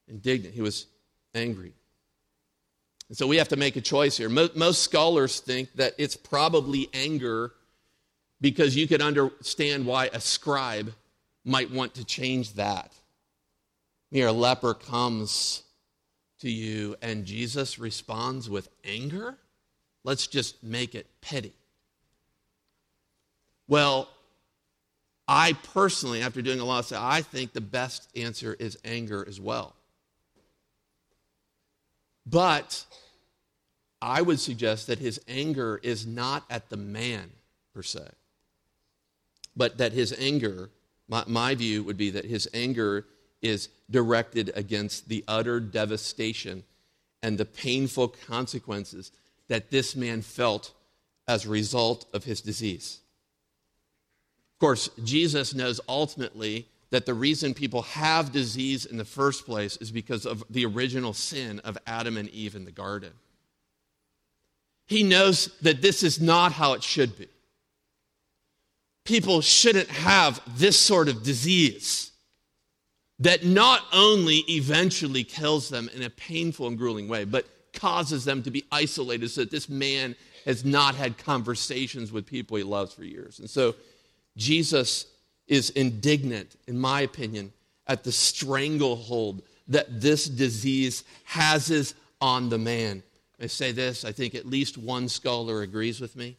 Indignant. 0.08 0.54
He 0.54 0.62
was 0.62 0.86
angry. 1.34 1.72
And 3.08 3.16
so 3.16 3.26
we 3.26 3.36
have 3.36 3.48
to 3.48 3.56
make 3.56 3.76
a 3.76 3.80
choice 3.80 4.16
here. 4.16 4.28
Most 4.28 4.82
scholars 4.82 5.40
think 5.40 5.72
that 5.74 5.94
it's 5.98 6.16
probably 6.16 6.88
anger 6.92 7.52
because 8.40 8.76
you 8.76 8.88
could 8.88 9.00
understand 9.00 9.86
why 9.86 10.10
a 10.12 10.20
scribe 10.20 10.92
might 11.44 11.70
want 11.70 11.94
to 11.94 12.04
change 12.04 12.54
that. 12.54 12.92
Here, 14.10 14.28
a 14.28 14.32
leper 14.32 14.74
comes 14.74 15.62
to 16.46 16.52
you 16.52 16.94
and 17.02 17.24
Jesus 17.24 17.76
responds 17.76 18.48
with 18.48 18.68
anger? 18.84 19.36
Let's 20.04 20.28
just 20.28 20.62
make 20.62 20.94
it 20.94 21.08
petty. 21.20 21.52
Well, 23.66 24.08
I 25.26 25.54
personally, 25.74 26.22
after 26.22 26.42
doing 26.42 26.60
a 26.60 26.64
lot 26.64 26.78
of 26.78 26.86
stuff, 26.86 27.02
I 27.02 27.22
think 27.22 27.52
the 27.52 27.60
best 27.60 28.08
answer 28.16 28.54
is 28.54 28.78
anger 28.84 29.26
as 29.26 29.40
well. 29.40 29.74
But 32.24 32.84
I 34.00 34.22
would 34.22 34.38
suggest 34.38 34.86
that 34.86 35.00
his 35.00 35.20
anger 35.26 35.80
is 35.82 36.06
not 36.06 36.44
at 36.48 36.70
the 36.70 36.76
man 36.76 37.32
per 37.74 37.82
se, 37.82 38.06
but 39.56 39.78
that 39.78 39.92
his 39.92 40.14
anger, 40.16 40.70
my, 41.08 41.24
my, 41.26 41.56
view 41.56 41.82
would 41.82 41.96
be 41.96 42.10
that 42.10 42.24
his 42.24 42.48
anger 42.54 43.04
is 43.42 43.68
directed 43.90 44.50
against 44.54 45.08
the 45.08 45.24
utter 45.28 45.60
devastation 45.60 46.64
and 47.22 47.38
the 47.38 47.44
painful 47.44 48.08
consequences 48.08 49.12
that 49.48 49.70
this 49.70 49.96
man 49.96 50.22
felt 50.22 50.72
as 51.28 51.44
a 51.44 51.50
result 51.50 52.06
of 52.12 52.24
his 52.24 52.40
disease. 52.40 53.00
Of 54.54 54.60
course, 54.60 54.88
Jesus 55.04 55.54
knows 55.54 55.80
ultimately 55.88 56.66
that 56.90 57.04
the 57.04 57.14
reason 57.14 57.52
people 57.52 57.82
have 57.82 58.32
disease 58.32 58.86
in 58.86 58.96
the 58.96 59.04
first 59.04 59.44
place 59.44 59.76
is 59.78 59.90
because 59.90 60.24
of 60.24 60.44
the 60.48 60.64
original 60.64 61.12
sin 61.12 61.60
of 61.60 61.76
Adam 61.86 62.16
and 62.16 62.28
Eve 62.30 62.54
in 62.54 62.64
the 62.64 62.70
garden. 62.70 63.12
He 64.86 65.02
knows 65.02 65.50
that 65.62 65.82
this 65.82 66.02
is 66.02 66.20
not 66.20 66.52
how 66.52 66.74
it 66.74 66.82
should 66.82 67.18
be. 67.18 67.28
People 69.04 69.40
shouldn't 69.40 69.88
have 69.88 70.40
this 70.56 70.78
sort 70.78 71.08
of 71.08 71.22
disease 71.22 72.12
that 73.18 73.44
not 73.44 73.82
only 73.92 74.44
eventually 74.48 75.24
kills 75.24 75.68
them 75.68 75.88
in 75.94 76.02
a 76.02 76.10
painful 76.10 76.66
and 76.66 76.76
grueling 76.76 77.08
way, 77.08 77.24
but 77.24 77.46
causes 77.72 78.24
them 78.24 78.42
to 78.42 78.50
be 78.50 78.64
isolated 78.72 79.28
so 79.30 79.42
that 79.42 79.50
this 79.50 79.68
man 79.68 80.14
has 80.44 80.64
not 80.64 80.94
had 80.94 81.18
conversations 81.18 82.12
with 82.12 82.26
people 82.26 82.56
he 82.56 82.62
loves 82.62 82.94
for 82.94 83.04
years. 83.04 83.38
And 83.38 83.48
so 83.48 83.74
Jesus 84.36 85.06
is 85.46 85.70
indignant, 85.70 86.56
in 86.66 86.78
my 86.78 87.02
opinion, 87.02 87.52
at 87.86 88.04
the 88.04 88.12
stranglehold 88.12 89.42
that 89.68 90.00
this 90.00 90.26
disease 90.26 91.04
has 91.24 91.94
on 92.20 92.48
the 92.48 92.58
man. 92.58 93.02
I 93.40 93.46
say 93.46 93.72
this, 93.72 94.04
I 94.04 94.12
think 94.12 94.34
at 94.34 94.46
least 94.46 94.78
one 94.78 95.08
scholar 95.08 95.62
agrees 95.62 96.00
with 96.00 96.16
me. 96.16 96.36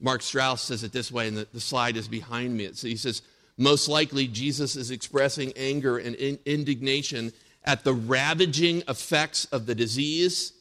Mark 0.00 0.22
Strauss 0.22 0.62
says 0.62 0.84
it 0.84 0.92
this 0.92 1.10
way, 1.10 1.28
and 1.28 1.36
the, 1.36 1.46
the 1.52 1.60
slide 1.60 1.96
is 1.96 2.08
behind 2.08 2.56
me. 2.56 2.70
So 2.72 2.86
he 2.86 2.96
says, 2.96 3.22
most 3.58 3.88
likely, 3.88 4.26
Jesus 4.26 4.76
is 4.76 4.90
expressing 4.90 5.52
anger 5.56 5.98
and 5.98 6.14
in- 6.16 6.38
indignation 6.44 7.32
at 7.64 7.84
the 7.84 7.94
ravaging 7.94 8.82
effects 8.88 9.46
of 9.46 9.66
the 9.66 9.74
disease, 9.74 10.52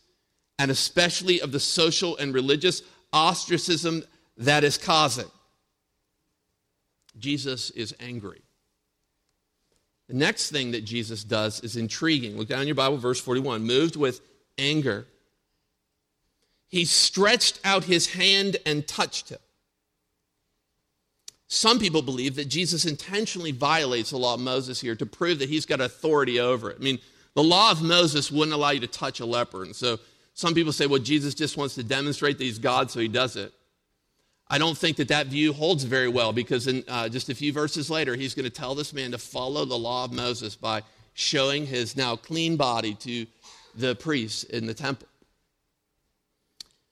and 0.58 0.72
especially 0.72 1.42
of 1.42 1.52
the 1.52 1.60
social 1.60 2.16
and 2.18 2.34
religious 2.34 2.82
ostracism 3.12 4.04
that 4.38 4.64
is 4.64 4.78
causing. 4.78 5.30
Jesus 7.18 7.70
is 7.72 7.94
angry. 8.00 8.42
The 10.08 10.16
next 10.16 10.52
thing 10.52 10.72
that 10.72 10.86
Jesus 10.86 11.24
does 11.24 11.62
is 11.62 11.76
intriguing. 11.76 12.38
Look 12.38 12.48
down 12.48 12.62
in 12.62 12.68
your 12.68 12.76
Bible, 12.76 12.98
verse 12.98 13.20
41. 13.20 13.64
Moved 13.64 13.96
with 13.96 14.22
anger, 14.58 15.08
he 16.68 16.86
stretched 16.86 17.60
out 17.64 17.86
his 17.86 18.14
hand 18.14 18.58
and 18.66 18.88
touched 18.88 19.30
him. 19.30 19.40
Some 21.48 21.78
people 21.80 22.02
believe 22.02 22.36
that 22.36 22.46
Jesus 22.46 22.86
intentionally 22.86 23.52
violates 23.52 24.10
the 24.10 24.18
law 24.18 24.34
of 24.34 24.40
Moses 24.40 24.82
here 24.82 24.96
to 24.96 25.06
prove 25.06 25.40
that 25.40 25.50
he's 25.50 25.66
got 25.66 25.80
authority 25.80 26.40
over 26.40 26.72
it. 26.72 26.78
I 26.80 26.84
mean, 26.84 27.00
the 27.36 27.44
law 27.44 27.72
of 27.72 27.82
Moses 27.82 28.32
wouldn't 28.32 28.54
allow 28.54 28.72
you 28.72 28.80
to 28.80 28.88
touch 28.88 29.20
a 29.20 29.26
leper. 29.26 29.64
And 29.64 29.76
so 29.76 30.00
some 30.34 30.54
people 30.54 30.74
say, 30.74 30.88
well, 30.88 31.00
Jesus 31.00 31.36
just 31.36 31.56
wants 31.56 31.76
to 31.76 31.84
demonstrate 31.84 32.38
that 32.38 32.44
he's 32.44 32.60
God, 32.60 32.90
so 32.90 33.00
he 33.00 33.08
does 33.08 33.36
it. 33.36 33.54
I 34.48 34.58
don't 34.58 34.78
think 34.78 34.98
that 34.98 35.08
that 35.08 35.28
view 35.28 35.54
holds 35.54 35.84
very 35.84 36.08
well 36.08 36.32
because 36.32 36.68
in 36.68 36.84
uh, 36.88 37.10
just 37.10 37.30
a 37.30 37.36
few 37.36 37.52
verses 37.52 37.90
later, 37.90 38.16
he's 38.16 38.36
going 38.36 38.44
to 38.44 38.52
tell 38.52 38.76
this 38.76 38.94
man 38.94 39.12
to 39.12 39.18
follow 39.18 39.66
the 39.66 39.78
law 39.78 40.06
of 40.06 40.14
Moses 40.14 40.56
by 40.56 40.82
showing 41.14 41.66
his 41.66 41.96
now 41.96 42.16
clean 42.16 42.56
body 42.56 42.94
to 42.96 43.26
the 43.76 43.96
priests 43.96 44.44
in 44.44 44.66
the 44.68 44.74
temple. 44.74 45.08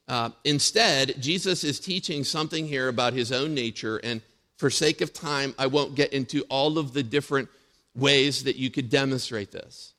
Uh, 0.07 0.29
instead, 0.43 1.21
Jesus 1.21 1.63
is 1.63 1.79
teaching 1.79 2.23
something 2.23 2.67
here 2.67 2.87
about 2.87 3.13
his 3.13 3.31
own 3.31 3.53
nature, 3.53 3.97
and 3.97 4.21
for 4.63 4.69
sake 4.69 5.01
of 5.01 5.11
time, 5.11 5.53
I 5.59 5.67
won't 5.67 5.93
get 5.93 6.13
into 6.13 6.43
all 6.43 6.77
of 6.77 6.93
the 6.93 7.03
different 7.03 7.49
ways 7.93 8.45
that 8.45 8.55
you 8.55 8.71
could 8.71 8.89
demonstrate 8.89 9.51
this. 9.51 9.91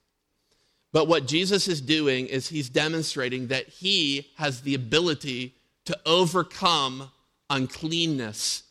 But 0.90 1.06
what 1.06 1.26
Jesus 1.26 1.68
is 1.68 1.82
doing 1.82 2.28
is 2.28 2.48
he's 2.48 2.70
demonstrating 2.70 3.48
that 3.48 3.68
he 3.68 4.30
has 4.38 4.62
the 4.62 4.74
ability 4.74 5.54
to 5.84 5.98
overcome 6.06 7.10
uncleanness 7.50 8.62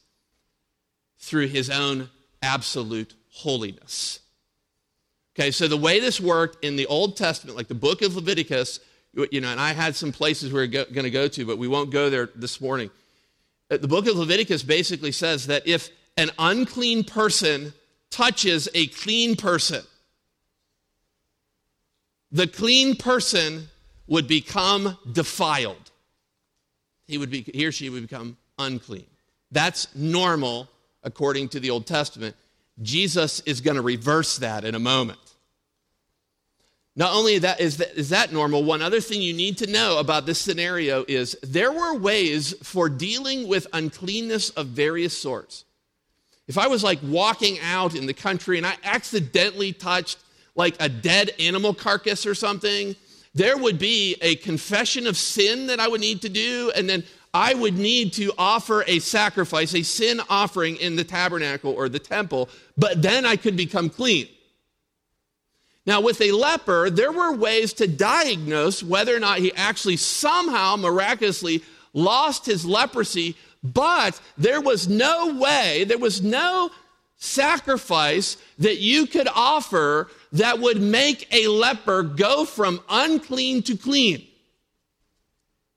through 1.20 1.50
his 1.50 1.70
own 1.70 2.10
absolute 2.42 3.14
holiness. 3.30 4.20
Okay, 5.38 5.52
so 5.52 5.68
the 5.68 5.78
way 5.78 6.00
this 6.00 6.20
worked 6.20 6.66
in 6.66 6.76
the 6.76 6.88
Old 6.88 7.16
Testament, 7.16 7.56
like 7.56 7.68
the 7.68 7.76
book 7.76 8.02
of 8.02 8.16
Leviticus, 8.16 8.80
you 9.30 9.42
know, 9.42 9.50
and 9.50 9.62
I 9.62 9.74
had 9.74 9.96
some 9.96 10.12
places 10.12 10.52
we 10.52 10.60
are 10.60 10.66
going 10.66 11.04
to 11.04 11.12
go 11.12 11.28
to, 11.28 11.46
but 11.46 11.60
we 11.60 11.68
won't 11.68 11.92
go 11.92 12.10
there 12.10 12.32
this 12.34 12.60
morning. 12.60 12.90
Uh, 13.74 13.78
the 13.78 13.88
book 13.88 14.08
of 14.08 14.16
Leviticus 14.16 14.62
basically 14.62 15.12
says 15.12 15.48
that 15.48 15.68
if 15.68 15.90
an 16.18 16.30
unclean 16.38 17.04
person 17.04 17.74
touches 18.12 18.70
a 18.76 18.88
clean 18.88 19.36
person, 19.36 19.84
the 22.32 22.48
clean 22.48 22.96
person 22.96 23.68
would 24.08 24.28
become 24.28 24.98
defiled. 25.12 25.92
He 27.08 27.18
would 27.18 27.32
be, 27.32 27.42
he 27.42 27.66
or 27.66 27.72
she 27.72 27.90
would 27.90 28.04
become 28.04 28.38
unclean. 28.60 29.08
That's 29.52 29.94
normal 29.96 30.70
according 31.04 31.50
to 31.50 31.60
the 31.60 31.70
Old 31.70 31.88
Testament. 31.88 32.36
Jesus 32.82 33.40
is 33.42 33.62
going 33.62 33.76
to 33.76 33.82
reverse 33.82 34.38
that 34.38 34.66
in 34.66 34.76
a 34.76 34.80
moment. 34.80 35.20
Not 36.96 37.14
only 37.14 37.40
that 37.40 37.60
is, 37.60 37.78
that 37.78 37.96
is 37.96 38.10
that 38.10 38.32
normal, 38.32 38.64
one 38.64 38.82
other 38.82 39.02
thing 39.02 39.22
you 39.22 39.34
need 39.34 39.58
to 39.60 39.68
know 39.68 39.98
about 39.98 40.26
this 40.26 40.40
scenario 40.40 41.04
is 41.08 41.36
there 41.42 41.72
were 41.72 41.96
ways 41.96 42.54
for 42.62 42.88
dealing 42.88 43.48
with 43.48 43.66
uncleanness 43.74 44.52
of 44.52 44.68
various 44.68 45.18
sorts. 45.18 45.66
If 46.48 46.58
I 46.58 46.68
was 46.68 46.84
like 46.84 47.00
walking 47.02 47.58
out 47.62 47.96
in 47.96 48.06
the 48.06 48.14
country 48.14 48.58
and 48.58 48.68
I 48.68 48.76
accidentally 48.84 49.74
touched 49.74 50.20
like 50.56 50.76
a 50.80 50.88
dead 50.88 51.32
animal 51.40 51.74
carcass 51.74 52.28
or 52.28 52.36
something, 52.36 52.96
there 53.34 53.58
would 53.58 53.80
be 53.80 54.16
a 54.22 54.36
confession 54.36 55.08
of 55.08 55.18
sin 55.18 55.68
that 55.68 55.80
I 55.80 55.88
would 55.88 56.02
need 56.02 56.22
to 56.22 56.30
do, 56.30 56.72
and 56.76 56.88
then 56.88 57.04
I 57.34 57.56
would 57.56 57.76
need 57.76 58.14
to 58.14 58.32
offer 58.38 58.84
a 58.86 59.00
sacrifice, 59.00 59.74
a 59.74 59.82
sin 59.82 60.22
offering 60.30 60.76
in 60.76 60.96
the 60.96 61.04
tabernacle 61.04 61.74
or 61.74 61.90
the 61.90 61.98
temple, 61.98 62.50
but 62.78 63.02
then 63.02 63.26
I 63.26 63.38
could 63.38 63.58
become 63.58 63.90
clean. 63.90 64.28
Now, 65.86 66.00
with 66.00 66.22
a 66.22 66.32
leper, 66.32 66.90
there 66.90 67.12
were 67.12 67.34
ways 67.34 67.74
to 67.74 67.88
diagnose 67.88 68.82
whether 68.82 69.16
or 69.16 69.20
not 69.20 69.40
he 69.40 69.54
actually 69.54 69.98
somehow 69.98 70.78
miraculously 70.78 71.62
lost 71.94 72.46
his 72.46 72.66
leprosy, 72.66 73.36
but 73.62 74.20
there 74.38 74.62
was 74.62 74.88
no 74.88 75.36
way, 75.36 75.84
there 75.84 75.98
was 75.98 76.22
no 76.22 76.72
sacrifice 77.18 78.38
that 78.60 78.80
you 78.80 79.08
could 79.08 79.28
offer 79.34 80.10
that 80.32 80.60
would 80.60 80.82
make 80.82 81.28
a 81.34 81.48
leper 81.48 82.04
go 82.04 82.46
from 82.46 82.82
unclean 82.90 83.62
to 83.64 83.78
clean. 83.78 84.26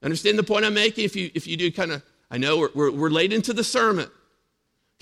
Understand 0.03 0.39
the 0.39 0.43
point 0.43 0.65
I'm 0.65 0.75
making? 0.75 1.05
If 1.05 1.17
you, 1.17 1.31
if 1.35 1.47
you 1.47 1.57
do 1.57 1.71
kind 1.73 1.93
of, 1.93 2.03
I 2.31 2.39
know 2.39 2.59
we're, 2.59 2.71
we're, 2.75 2.91
we're 2.91 3.11
late 3.11 3.33
into 3.33 3.53
the 3.53 3.65
sermon. 3.65 4.09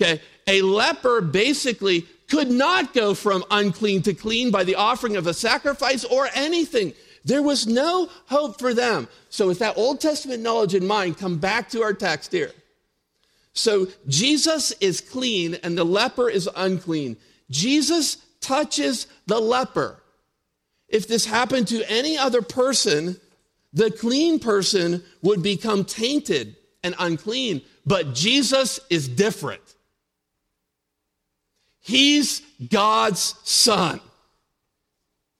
Okay, 0.01 0.21
a 0.45 0.61
leper 0.61 1.21
basically 1.21 2.05
could 2.29 2.49
not 2.49 2.93
go 2.93 3.13
from 3.13 3.43
unclean 3.51 4.01
to 4.03 4.13
clean 4.13 4.51
by 4.51 4.63
the 4.63 4.75
offering 4.75 5.15
of 5.15 5.27
a 5.27 5.33
sacrifice 5.33 6.03
or 6.03 6.29
anything. 6.33 6.93
There 7.23 7.41
was 7.41 7.67
no 7.67 8.09
hope 8.27 8.59
for 8.59 8.73
them. 8.73 9.07
So, 9.29 9.47
with 9.47 9.59
that 9.59 9.77
Old 9.77 9.99
Testament 9.99 10.43
knowledge 10.43 10.75
in 10.75 10.85
mind, 10.85 11.17
come 11.17 11.37
back 11.37 11.69
to 11.71 11.81
our 11.81 11.93
text 11.93 12.31
here. 12.31 12.51
So, 13.53 13.87
Jesus 14.07 14.71
is 14.73 15.01
clean 15.01 15.55
and 15.63 15.77
the 15.77 15.83
leper 15.83 16.29
is 16.29 16.49
unclean. 16.55 17.17
Jesus 17.49 18.17
touches 18.41 19.07
the 19.25 19.39
leper. 19.39 20.01
If 20.87 21.07
this 21.07 21.25
happened 21.25 21.67
to 21.69 21.83
any 21.89 22.17
other 22.17 22.41
person, 22.41 23.19
the 23.73 23.91
clean 23.91 24.39
person 24.39 25.03
would 25.21 25.41
become 25.41 25.83
tainted 25.83 26.55
and 26.83 26.95
unclean. 26.99 27.61
But 27.85 28.13
Jesus 28.13 28.79
is 28.89 29.07
different. 29.07 29.74
He's 31.85 32.41
God's 32.71 33.35
son. 33.43 34.01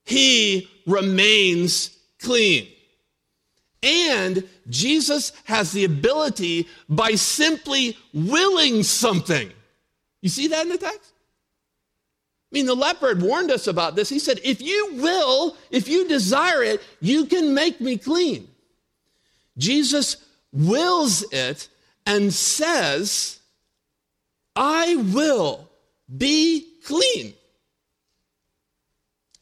He 0.04 0.70
remains 0.86 1.98
clean. 2.22 2.68
And 3.82 4.48
Jesus 4.70 5.32
has 5.46 5.72
the 5.72 5.86
ability 5.86 6.68
by 6.88 7.16
simply 7.16 7.98
willing 8.14 8.84
something. 8.84 9.52
You 10.22 10.30
see 10.30 10.46
that 10.50 10.62
in 10.62 10.70
the 10.70 10.78
text? 10.78 11.14
I 12.52 12.56
mean, 12.56 12.68
the 12.68 12.76
leper 12.76 13.16
warned 13.16 13.50
us 13.50 13.66
about 13.66 13.96
this. 13.96 14.10
He 14.10 14.20
said, 14.20 14.40
If 14.44 14.62
you 14.62 14.98
will, 15.02 15.58
if 15.72 15.88
you 15.88 16.08
desire 16.08 16.62
it, 16.62 16.80
you 17.02 17.26
can 17.26 17.56
make 17.56 17.82
me 17.82 17.98
clean. 17.98 18.48
Jesus 19.58 20.18
wills 20.54 21.24
it 21.32 21.70
and 22.06 22.32
says, 22.32 23.40
I 24.56 24.96
will 24.96 25.65
be 26.14 26.68
clean. 26.86 27.34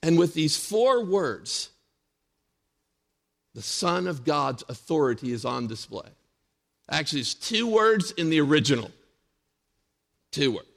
And 0.02 0.17
with 0.17 0.34
these 0.34 0.58
four 0.58 1.04
words, 1.04 1.69
the 3.54 3.62
Son 3.62 4.08
of 4.08 4.26
God's 4.26 4.63
authority 4.67 5.32
is 5.32 5.45
on 5.45 5.67
display. 5.67 6.10
Actually, 6.89 7.21
it's 7.21 7.34
two 7.34 7.67
words 7.67 8.12
in 8.12 8.30
the 8.30 8.41
original. 8.41 8.91
Two 10.32 10.52
words. 10.54 10.67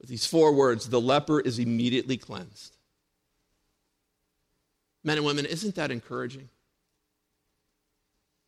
With 0.00 0.08
these 0.08 0.26
four 0.26 0.52
words, 0.52 0.88
the 0.88 1.00
leper 1.00 1.40
is 1.40 1.58
immediately 1.58 2.16
cleansed. 2.16 2.76
Men 5.02 5.18
and 5.18 5.26
women, 5.26 5.44
isn't 5.44 5.74
that 5.74 5.90
encouraging? 5.90 6.48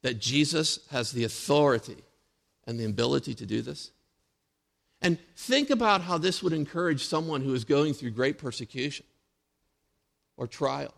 That 0.02 0.20
Jesus 0.20 0.80
has 0.90 1.12
the 1.12 1.24
authority 1.24 2.04
and 2.66 2.78
the 2.78 2.84
ability 2.84 3.34
to 3.34 3.46
do 3.46 3.60
this? 3.60 3.90
And 5.02 5.18
think 5.36 5.70
about 5.70 6.02
how 6.02 6.18
this 6.18 6.42
would 6.42 6.52
encourage 6.52 7.04
someone 7.04 7.42
who 7.42 7.54
is 7.54 7.64
going 7.64 7.94
through 7.94 8.10
great 8.10 8.38
persecution 8.38 9.06
or 10.36 10.46
trial 10.46 10.94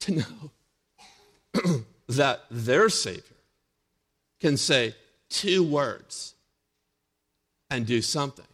to 0.00 0.16
know 0.16 1.84
that 2.08 2.42
their 2.50 2.88
Savior 2.88 3.22
can 4.40 4.56
say 4.56 4.94
two 5.28 5.62
words 5.62 6.34
and 7.70 7.86
do 7.86 8.02
something 8.02 8.44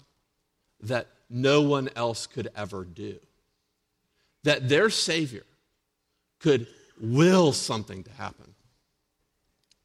that 0.82 1.08
no 1.28 1.62
one 1.62 1.88
else 1.96 2.26
could 2.26 2.48
ever 2.56 2.84
do. 2.84 3.18
That 4.44 4.68
their 4.68 4.90
Savior 4.90 5.44
could 6.38 6.66
will 7.00 7.52
something 7.52 8.02
to 8.04 8.10
happen 8.12 8.54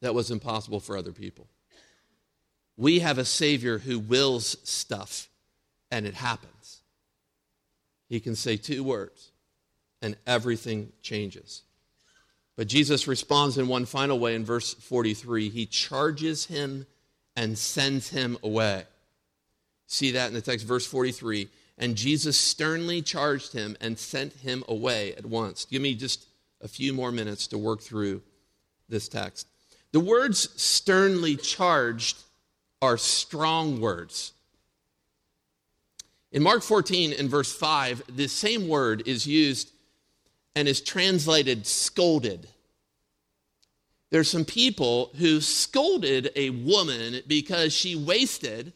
that 0.02 0.14
was 0.14 0.32
impossible 0.32 0.80
for 0.80 0.98
other 0.98 1.12
people. 1.12 1.48
We 2.78 3.00
have 3.00 3.18
a 3.18 3.26
Savior 3.26 3.78
who 3.80 4.00
wills 4.00 4.58
stuff 4.64 5.30
and 5.92 6.06
it 6.06 6.14
happens. 6.14 6.82
He 8.10 8.20
can 8.20 8.36
say 8.36 8.58
two 8.58 8.84
words 8.84 9.32
and 10.02 10.16
everything 10.28 10.92
changes. 11.02 11.62
But 12.56 12.68
Jesus 12.68 13.08
responds 13.08 13.58
in 13.58 13.68
one 13.68 13.86
final 13.86 14.20
way 14.20 14.36
in 14.36 14.46
verse 14.46 14.74
43 14.74 15.50
He 15.50 15.66
charges 15.66 16.46
him 16.46 16.86
and 17.36 17.58
sends 17.58 18.10
him 18.10 18.38
away. 18.44 18.84
See 19.88 20.12
that 20.12 20.28
in 20.28 20.34
the 20.34 20.42
text, 20.42 20.66
verse 20.66 20.86
43. 20.86 21.50
And 21.78 21.98
Jesus 21.98 22.38
sternly 22.38 23.02
charged 23.02 23.52
him 23.52 23.76
and 23.82 24.00
sent 24.00 24.34
him 24.34 24.64
away 24.70 25.14
at 25.16 25.26
once. 25.26 25.66
Give 25.66 25.82
me 25.82 25.94
just 25.94 26.26
a 26.62 26.68
few 26.68 26.94
more 26.94 27.12
minutes 27.12 27.48
to 27.48 27.58
work 27.58 27.82
through 27.82 28.22
this 28.88 29.10
text. 29.10 29.48
The 29.92 30.00
words 30.00 30.50
sternly 30.62 31.36
charged 31.36 32.18
are 32.82 32.98
strong 32.98 33.80
words. 33.80 34.34
In 36.32 36.44
Mark 36.44 36.64
14 36.64 37.14
and 37.14 37.30
verse 37.30 37.54
5, 37.54 38.04
the 38.16 38.28
same 38.28 38.68
word 38.68 39.08
is 39.08 39.26
used 39.26 39.72
and 40.56 40.68
is 40.68 40.82
translated 40.82 41.66
scolded. 41.66 42.48
There's 44.12 44.30
some 44.30 44.46
people 44.46 45.12
who 45.18 45.42
scolded 45.42 46.32
a 46.36 46.50
woman 46.50 47.22
because 47.28 47.74
she 47.74 47.96
wasted 47.96 48.74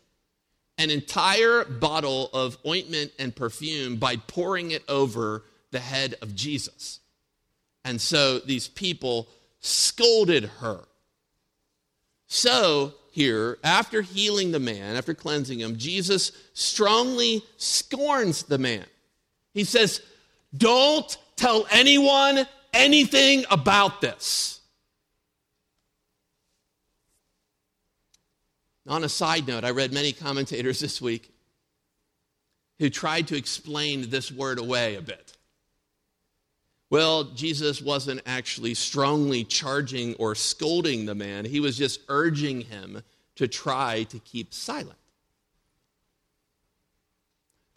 an 0.78 0.90
entire 0.90 1.66
bottle 1.66 2.30
of 2.34 2.58
ointment 2.66 3.12
and 3.20 3.36
perfume 3.36 3.98
by 3.98 4.16
pouring 4.16 4.72
it 4.72 4.84
over 4.88 5.44
the 5.72 5.80
head 5.80 6.16
of 6.22 6.36
Jesus. 6.36 7.00
And 7.84 8.00
so 8.00 8.40
these 8.40 8.68
people 8.68 9.28
scolded 9.60 10.46
her. 10.62 10.86
So 12.30 12.94
here, 13.12 13.58
after 13.64 14.02
healing 14.02 14.52
the 14.52 14.60
man, 14.60 14.96
after 14.96 15.14
cleansing 15.14 15.60
him, 15.60 15.78
Jesus 15.78 16.32
strongly 16.54 17.44
scorns 17.58 18.44
the 18.44 18.60
man. 18.60 18.86
He 19.54 19.64
says, 19.64 20.02
Don't 20.56 21.18
tell 21.36 21.66
anyone 21.72 22.46
anything 22.72 23.46
about 23.50 24.00
this. 24.00 24.62
On 28.88 29.04
a 29.04 29.10
side 29.10 29.48
note, 29.48 29.64
I 29.64 29.72
read 29.72 29.92
many 29.92 30.14
commentators 30.14 30.80
this 30.80 31.02
week 31.02 31.32
who 32.78 32.90
tried 32.90 33.28
to 33.28 33.36
explain 33.36 34.10
this 34.10 34.32
word 34.32 34.60
away 34.60 34.96
a 34.96 35.02
bit. 35.02 35.29
Well, 36.90 37.26
Jesus 37.26 37.82
wasn't 37.82 38.22
actually 38.26 38.74
strongly 38.74 39.44
charging 39.44 40.16
or 40.16 40.34
scolding 40.34 41.06
the 41.06 41.16
man, 41.16 41.46
he 41.46 41.60
was 41.60 41.78
just 41.78 42.02
urging 42.08 42.62
him 42.62 43.04
to 43.36 43.48
try 43.48 44.04
to 44.04 44.20
keep 44.20 44.54
silent. 44.54 44.98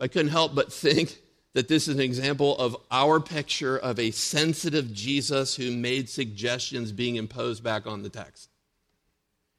I 0.01 0.09
couldn't 0.09 0.33
help 0.33 0.55
but 0.55 0.72
think 0.72 1.18
that 1.53 1.68
this 1.68 1.87
is 1.87 1.94
an 1.94 2.01
example 2.01 2.57
of 2.57 2.77
our 2.90 3.20
picture 3.20 3.77
of 3.77 4.01
a 4.01 4.11
sensitive 4.11 4.92
Jesus 4.92 5.55
who 5.55 5.70
made 5.70 6.09
suggestions 6.09 6.90
being 6.90 7.16
imposed 7.16 7.62
back 7.62 7.87
on 7.87 8.03
the 8.03 8.09
text. 8.09 8.48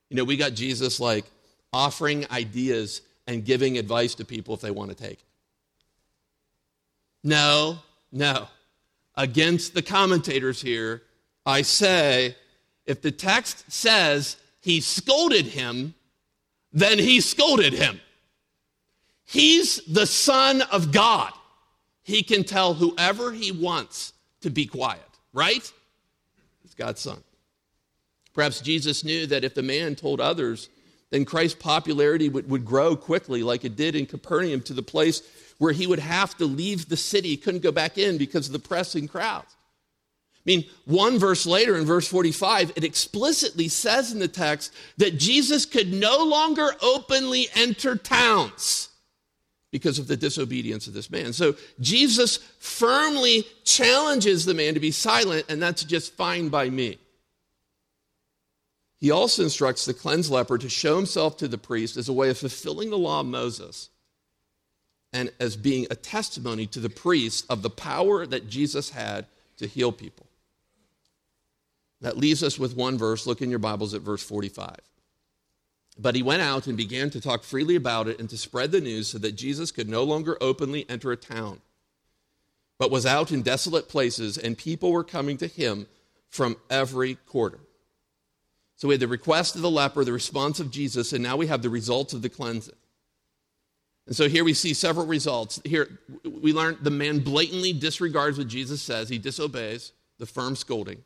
You 0.09 0.17
know, 0.17 0.23
we 0.23 0.35
got 0.35 0.53
Jesus 0.53 0.99
like 0.99 1.25
offering 1.71 2.25
ideas 2.31 3.01
and 3.27 3.45
giving 3.45 3.77
advice 3.77 4.15
to 4.15 4.25
people 4.25 4.56
if 4.56 4.62
they 4.62 4.71
want 4.71 4.89
to 4.89 4.95
take 4.95 5.19
it. 5.19 5.25
No, 7.23 7.77
no 8.12 8.47
against 9.15 9.73
the 9.73 9.81
commentators 9.81 10.61
here, 10.61 11.03
I 11.45 11.61
say 11.61 12.35
if 12.85 13.01
the 13.01 13.11
text 13.11 13.71
says 13.71 14.37
he 14.61 14.81
scolded 14.81 15.47
him, 15.47 15.93
then 16.71 16.97
he 16.97 17.21
scolded 17.21 17.73
him. 17.73 17.99
He's 19.25 19.77
the 19.85 20.05
Son 20.05 20.61
of 20.61 20.91
God. 20.91 21.31
He 22.03 22.23
can 22.23 22.43
tell 22.43 22.73
whoever 22.73 23.31
he 23.31 23.51
wants 23.51 24.13
to 24.41 24.49
be 24.49 24.65
quiet, 24.65 25.01
right? 25.31 25.71
He's 26.61 26.73
God's 26.73 27.01
Son. 27.01 27.23
Perhaps 28.33 28.61
Jesus 28.61 29.03
knew 29.03 29.27
that 29.27 29.43
if 29.43 29.53
the 29.53 29.63
man 29.63 29.95
told 29.95 30.19
others, 30.19 30.69
then 31.11 31.23
Christ's 31.23 31.61
popularity 31.61 32.27
would, 32.27 32.49
would 32.49 32.65
grow 32.65 32.95
quickly, 32.95 33.43
like 33.43 33.63
it 33.63 33.75
did 33.75 33.95
in 33.95 34.05
Capernaum, 34.05 34.61
to 34.61 34.73
the 34.73 34.81
place 34.81 35.21
where 35.58 35.73
he 35.73 35.87
would 35.87 35.99
have 35.99 36.35
to 36.37 36.45
leave 36.45 36.89
the 36.89 36.97
city. 36.97 37.29
He 37.29 37.37
couldn't 37.37 37.63
go 37.63 37.71
back 37.71 37.97
in 37.97 38.17
because 38.17 38.47
of 38.47 38.54
the 38.54 38.60
pressing 38.60 39.08
crowds. 39.08 39.56
I 40.37 40.41
mean, 40.45 40.65
one 40.85 41.19
verse 41.19 41.45
later 41.45 41.77
in 41.77 41.85
verse 41.85 42.08
45, 42.08 42.73
it 42.75 42.83
explicitly 42.83 43.69
says 43.69 44.12
in 44.12 44.19
the 44.19 44.27
text 44.27 44.73
that 44.97 45.17
Jesus 45.17 45.65
could 45.65 45.93
no 45.93 46.23
longer 46.25 46.71
openly 46.81 47.47
enter 47.56 47.95
towns 47.95 48.89
because 49.71 49.99
of 49.99 50.08
the 50.08 50.17
disobedience 50.17 50.85
of 50.85 50.93
this 50.93 51.10
man. 51.10 51.31
So 51.31 51.56
Jesus 51.79 52.37
firmly 52.60 53.45
challenges 53.63 54.43
the 54.43 54.54
man 54.54 54.73
to 54.73 54.81
be 54.81 54.91
silent, 54.91 55.45
and 55.47 55.62
that's 55.62 55.85
just 55.85 56.13
fine 56.13 56.49
by 56.49 56.69
me. 56.69 56.99
He 58.99 59.12
also 59.12 59.43
instructs 59.43 59.85
the 59.85 59.93
cleansed 59.93 60.29
leper 60.29 60.58
to 60.58 60.69
show 60.69 60.97
himself 60.97 61.37
to 61.37 61.47
the 61.47 61.58
priest 61.58 61.95
as 61.95 62.10
a 62.10 62.13
way 62.13 62.29
of 62.29 62.37
fulfilling 62.37 62.89
the 62.89 62.97
law 62.97 63.21
of 63.21 63.25
Moses 63.25 63.89
and 65.13 65.31
as 65.39 65.55
being 65.55 65.87
a 65.89 65.95
testimony 65.95 66.65
to 66.67 66.79
the 66.79 66.89
priest 66.89 67.45
of 67.49 67.61
the 67.61 67.69
power 67.69 68.25
that 68.25 68.49
Jesus 68.49 68.89
had 68.89 69.25
to 69.57 69.67
heal 69.67 69.91
people. 69.91 70.25
That 72.01 72.17
leaves 72.17 72.43
us 72.43 72.59
with 72.59 72.75
one 72.75 72.97
verse. 72.97 73.25
Look 73.25 73.41
in 73.41 73.49
your 73.49 73.59
Bibles 73.59 73.93
at 73.93 74.01
verse 74.01 74.23
45. 74.23 74.75
But 75.97 76.15
he 76.15 76.23
went 76.23 76.41
out 76.41 76.67
and 76.67 76.75
began 76.75 77.09
to 77.11 77.21
talk 77.21 77.43
freely 77.43 77.75
about 77.75 78.07
it 78.07 78.19
and 78.19 78.29
to 78.29 78.37
spread 78.37 78.71
the 78.71 78.81
news 78.81 79.07
so 79.07 79.19
that 79.19 79.33
Jesus 79.33 79.71
could 79.71 79.87
no 79.87 80.03
longer 80.03 80.37
openly 80.41 80.85
enter 80.89 81.11
a 81.11 81.17
town, 81.17 81.61
but 82.79 82.91
was 82.91 83.05
out 83.05 83.31
in 83.31 83.43
desolate 83.43 83.87
places, 83.87 84.37
and 84.37 84.57
people 84.57 84.91
were 84.91 85.03
coming 85.03 85.37
to 85.37 85.47
him 85.47 85.85
from 86.29 86.57
every 86.69 87.15
quarter. 87.15 87.59
So 88.75 88.87
we 88.87 88.95
had 88.95 89.01
the 89.01 89.07
request 89.07 89.55
of 89.55 89.61
the 89.61 89.69
leper, 89.69 90.03
the 90.03 90.11
response 90.11 90.59
of 90.59 90.71
Jesus, 90.71 91.13
and 91.13 91.23
now 91.23 91.37
we 91.37 91.47
have 91.47 91.61
the 91.61 91.69
results 91.69 92.13
of 92.13 92.23
the 92.23 92.29
cleansing. 92.29 92.73
And 94.06 94.15
so 94.15 94.27
here 94.27 94.43
we 94.43 94.54
see 94.54 94.73
several 94.73 95.06
results. 95.06 95.62
Here 95.63 95.99
we 96.23 96.51
learn 96.54 96.77
the 96.81 96.91
man 96.91 97.19
blatantly 97.19 97.73
disregards 97.73 98.37
what 98.37 98.47
Jesus 98.47 98.81
says, 98.81 99.10
he 99.10 99.17
disobeys 99.17 99.93
the 100.19 100.25
firm 100.25 100.56
scolding. 100.56 101.04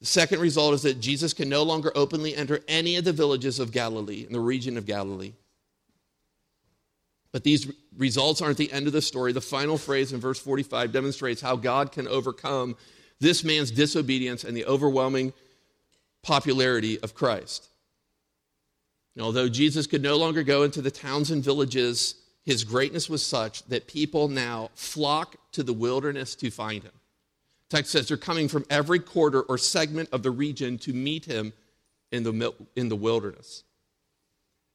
The 0.00 0.06
second 0.06 0.40
result 0.40 0.74
is 0.74 0.82
that 0.82 1.00
Jesus 1.00 1.32
can 1.32 1.48
no 1.48 1.62
longer 1.62 1.90
openly 1.94 2.36
enter 2.36 2.60
any 2.68 2.96
of 2.96 3.04
the 3.04 3.12
villages 3.12 3.58
of 3.58 3.72
Galilee, 3.72 4.24
in 4.26 4.32
the 4.32 4.40
region 4.40 4.76
of 4.76 4.86
Galilee. 4.86 5.32
But 7.32 7.44
these 7.44 7.70
results 7.96 8.40
aren't 8.40 8.56
the 8.56 8.72
end 8.72 8.86
of 8.86 8.92
the 8.92 9.02
story. 9.02 9.32
The 9.32 9.40
final 9.40 9.76
phrase 9.76 10.12
in 10.12 10.20
verse 10.20 10.38
45 10.38 10.92
demonstrates 10.92 11.40
how 11.40 11.56
God 11.56 11.92
can 11.92 12.08
overcome 12.08 12.76
this 13.20 13.42
man's 13.42 13.70
disobedience 13.70 14.44
and 14.44 14.56
the 14.56 14.64
overwhelming 14.66 15.32
popularity 16.22 17.00
of 17.00 17.14
Christ. 17.14 17.68
And 19.18 19.24
although 19.24 19.48
Jesus 19.48 19.88
could 19.88 20.00
no 20.00 20.16
longer 20.16 20.44
go 20.44 20.62
into 20.62 20.80
the 20.80 20.92
towns 20.92 21.32
and 21.32 21.42
villages, 21.42 22.14
his 22.44 22.62
greatness 22.62 23.10
was 23.10 23.20
such 23.20 23.64
that 23.64 23.88
people 23.88 24.28
now 24.28 24.70
flock 24.76 25.34
to 25.50 25.64
the 25.64 25.72
wilderness 25.72 26.36
to 26.36 26.52
find 26.52 26.84
him. 26.84 26.92
Text 27.68 27.90
says 27.90 28.06
they're 28.06 28.16
coming 28.16 28.46
from 28.46 28.64
every 28.70 29.00
quarter 29.00 29.42
or 29.42 29.58
segment 29.58 30.08
of 30.12 30.22
the 30.22 30.30
region 30.30 30.78
to 30.78 30.92
meet 30.92 31.24
him 31.24 31.52
in 32.12 32.22
the, 32.22 32.54
in 32.76 32.88
the 32.88 32.94
wilderness. 32.94 33.64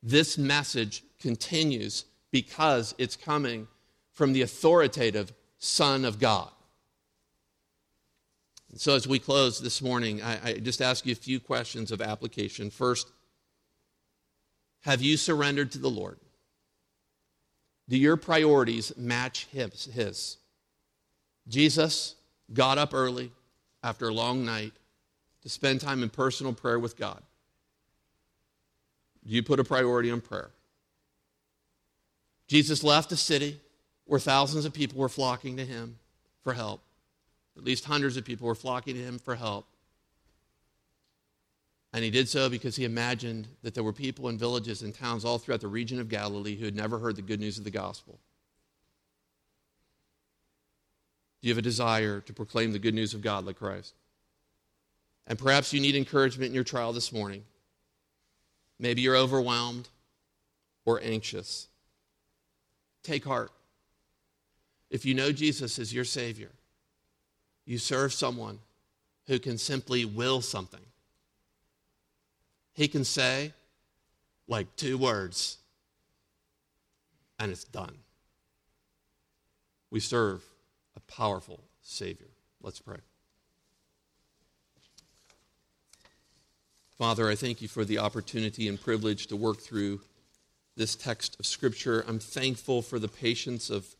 This 0.04 0.38
message 0.38 1.06
continues 1.22 2.04
because 2.30 2.94
it's 2.98 3.16
coming 3.16 3.70
from 4.12 4.34
the 4.34 4.42
authoritative 4.42 5.32
Son 5.58 6.04
of 6.04 6.20
God. 6.20 6.50
And 8.72 8.82
so, 8.82 8.94
as 8.94 9.08
we 9.08 9.20
close 9.20 9.62
this 9.62 9.82
morning, 9.82 10.22
I, 10.22 10.40
I 10.44 10.54
just 10.56 10.82
ask 10.82 11.06
you 11.06 11.14
a 11.14 11.16
few 11.16 11.40
questions 11.40 11.94
of 11.94 12.02
application. 12.02 12.70
First, 12.70 13.08
have 14.84 15.02
you 15.02 15.18
surrendered 15.18 15.72
to 15.72 15.80
the 15.80 15.90
Lord? 15.90 16.18
Do 17.90 17.98
your 17.98 18.18
priorities 18.18 18.96
match 18.98 19.48
his? 19.52 19.86
his? 19.86 20.38
Jesus, 21.48 22.16
got 22.54 22.78
up 22.78 22.94
early 22.94 23.32
after 23.82 24.08
a 24.08 24.14
long 24.14 24.46
night 24.46 24.74
to 25.42 25.50
spend 25.50 25.82
time 25.82 26.04
in 26.04 26.10
personal 26.10 26.54
prayer 26.54 26.80
with 26.80 26.98
God? 26.98 27.22
Do 29.26 29.34
you 29.34 29.44
put 29.44 29.60
a 29.60 29.64
priority 29.64 30.12
on 30.12 30.22
prayer? 30.22 30.52
Jesus 32.48 32.84
left 32.84 33.12
a 33.12 33.18
city 33.18 33.60
where 34.06 34.20
thousands 34.20 34.66
of 34.66 34.74
people 34.74 35.00
were 35.00 35.10
flocking 35.10 35.58
to 35.58 35.66
him 35.66 35.98
for 36.44 36.54
help. 36.54 36.82
At 37.58 37.64
least 37.64 37.86
hundreds 37.86 38.18
of 38.18 38.26
people 38.26 38.48
were 38.48 38.56
flocking 38.56 38.96
to 38.96 39.02
him 39.02 39.18
for 39.18 39.36
help. 39.36 39.66
And 41.94 42.04
he 42.04 42.10
did 42.10 42.28
so 42.28 42.50
because 42.50 42.76
he 42.76 42.86
imagined 42.86 43.48
that 43.62 43.76
there 43.76 43.84
were 43.84 43.94
people 43.94 44.28
in 44.30 44.38
villages 44.38 44.82
and 44.82 44.96
towns 44.96 45.24
all 45.24 45.38
throughout 45.38 45.62
the 45.62 45.68
region 45.68 46.00
of 46.00 46.10
Galilee 46.10 46.58
who 46.58 46.66
had 46.66 46.76
never 46.76 46.98
heard 46.98 47.16
the 47.16 47.22
good 47.22 47.40
news 47.40 47.60
of 47.60 47.64
the 47.64 47.72
gospel. 47.72 48.20
Do 51.42 51.48
you 51.48 51.54
have 51.54 51.60
a 51.60 51.62
desire 51.62 52.20
to 52.22 52.34
proclaim 52.34 52.72
the 52.72 52.80
good 52.80 52.96
news 52.96 53.14
of 53.14 53.22
God 53.22 53.46
like 53.46 53.58
Christ? 53.58 53.94
And 55.28 55.38
perhaps 55.38 55.72
you 55.72 55.80
need 55.80 55.96
encouragement 55.96 56.50
in 56.50 56.56
your 56.56 56.64
trial 56.64 56.94
this 56.94 57.14
morning. 57.14 57.44
Maybe 58.80 59.02
you're 59.02 59.16
overwhelmed 59.16 59.88
or 60.86 61.00
anxious. 61.04 61.68
Take 63.04 63.24
heart. 63.24 63.52
If 64.90 65.06
you 65.06 65.14
know 65.14 65.32
Jesus 65.32 65.78
as 65.78 65.94
your 65.94 66.06
Savior, 66.06 66.50
you 67.66 67.78
serve 67.78 68.14
someone 68.14 68.60
who 69.28 69.38
can 69.38 69.58
simply 69.58 70.06
will 70.06 70.42
something. 70.42 70.82
He 72.74 72.88
can 72.88 73.04
say, 73.04 73.54
like 74.48 74.76
two 74.76 74.98
words, 74.98 75.58
and 77.40 77.52
it's 77.52 77.64
done. 77.64 77.96
We 79.92 80.00
serve 80.00 80.44
a 80.96 81.00
powerful 81.02 81.64
Savior. 81.82 82.30
Let's 82.62 82.80
pray. 82.80 82.98
Father, 86.98 87.30
I 87.30 87.36
thank 87.36 87.62
you 87.62 87.68
for 87.68 87.86
the 87.86 88.00
opportunity 88.00 88.68
and 88.68 88.82
privilege 88.82 89.28
to 89.28 89.36
work 89.36 89.60
through 89.60 90.02
this 90.76 90.96
text 90.96 91.40
of 91.40 91.46
Scripture. 91.46 92.04
I'm 92.08 92.20
thankful 92.20 92.82
for 92.82 92.98
the 92.98 93.08
patience 93.08 93.70
of 93.70 93.96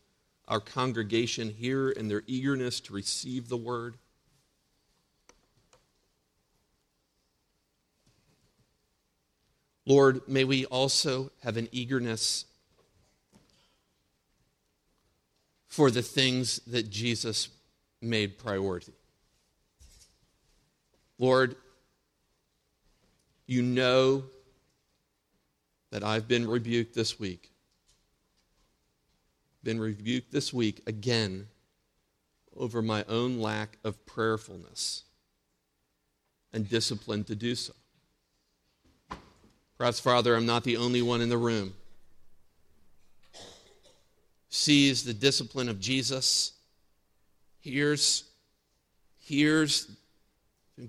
our 0.48 0.60
congregation 0.60 1.50
here 1.50 1.90
and 1.90 2.10
their 2.10 2.22
eagerness 2.26 2.80
to 2.80 2.92
receive 2.92 3.48
the 3.48 3.56
word. 3.56 3.96
Lord, 9.86 10.22
may 10.26 10.44
we 10.44 10.64
also 10.66 11.30
have 11.42 11.56
an 11.56 11.68
eagerness 11.70 12.46
for 15.66 15.90
the 15.90 16.02
things 16.02 16.60
that 16.66 16.88
Jesus 16.88 17.48
made 18.00 18.38
priority. 18.38 18.92
Lord, 21.18 21.56
you 23.46 23.60
know 23.60 24.24
that 25.90 26.02
I've 26.02 26.26
been 26.26 26.48
rebuked 26.48 26.94
this 26.94 27.20
week. 27.20 27.50
Been 29.62 29.80
rebuked 29.80 30.32
this 30.32 30.52
week 30.52 30.82
again 30.86 31.48
over 32.56 32.80
my 32.80 33.04
own 33.08 33.38
lack 33.38 33.78
of 33.84 34.04
prayerfulness 34.06 35.04
and 36.52 36.68
discipline 36.68 37.24
to 37.24 37.34
do 37.34 37.54
so. 37.54 37.72
Perhaps, 39.78 40.00
Father, 40.00 40.36
I'm 40.36 40.46
not 40.46 40.64
the 40.64 40.76
only 40.76 41.02
one 41.02 41.20
in 41.20 41.28
the 41.28 41.38
room 41.38 41.74
sees 44.54 45.02
the 45.02 45.12
discipline 45.12 45.68
of 45.68 45.80
Jesus, 45.80 46.52
hears, 47.60 48.22
hears 49.18 49.90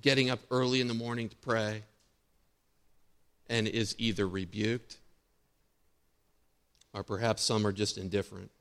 getting 0.01 0.29
up 0.29 0.39
early 0.51 0.81
in 0.81 0.87
the 0.87 0.93
morning 0.93 1.29
to 1.29 1.35
pray, 1.37 1.81
and 3.49 3.67
is 3.67 3.95
either 3.97 4.27
rebuked 4.27 4.97
or 6.93 7.03
perhaps 7.03 7.41
some 7.41 7.65
are 7.65 7.71
just 7.71 7.97
indifferent. 7.97 8.51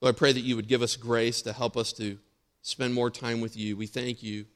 Lord, 0.00 0.14
I 0.14 0.18
pray 0.18 0.32
that 0.32 0.40
you 0.40 0.56
would 0.56 0.68
give 0.68 0.82
us 0.82 0.96
grace 0.96 1.42
to 1.42 1.52
help 1.52 1.76
us 1.76 1.92
to 1.94 2.18
spend 2.62 2.94
more 2.94 3.10
time 3.10 3.40
with 3.42 3.56
you. 3.56 3.76
We 3.76 3.86
thank 3.86 4.22
you 4.22 4.46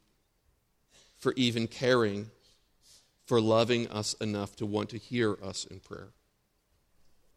for 1.18 1.34
even 1.34 1.66
caring, 1.66 2.30
for 3.30 3.40
loving 3.40 3.86
us 3.92 4.14
enough 4.14 4.56
to 4.56 4.66
want 4.66 4.88
to 4.88 4.98
hear 4.98 5.38
us 5.40 5.64
in 5.66 5.78
prayer. 5.78 6.08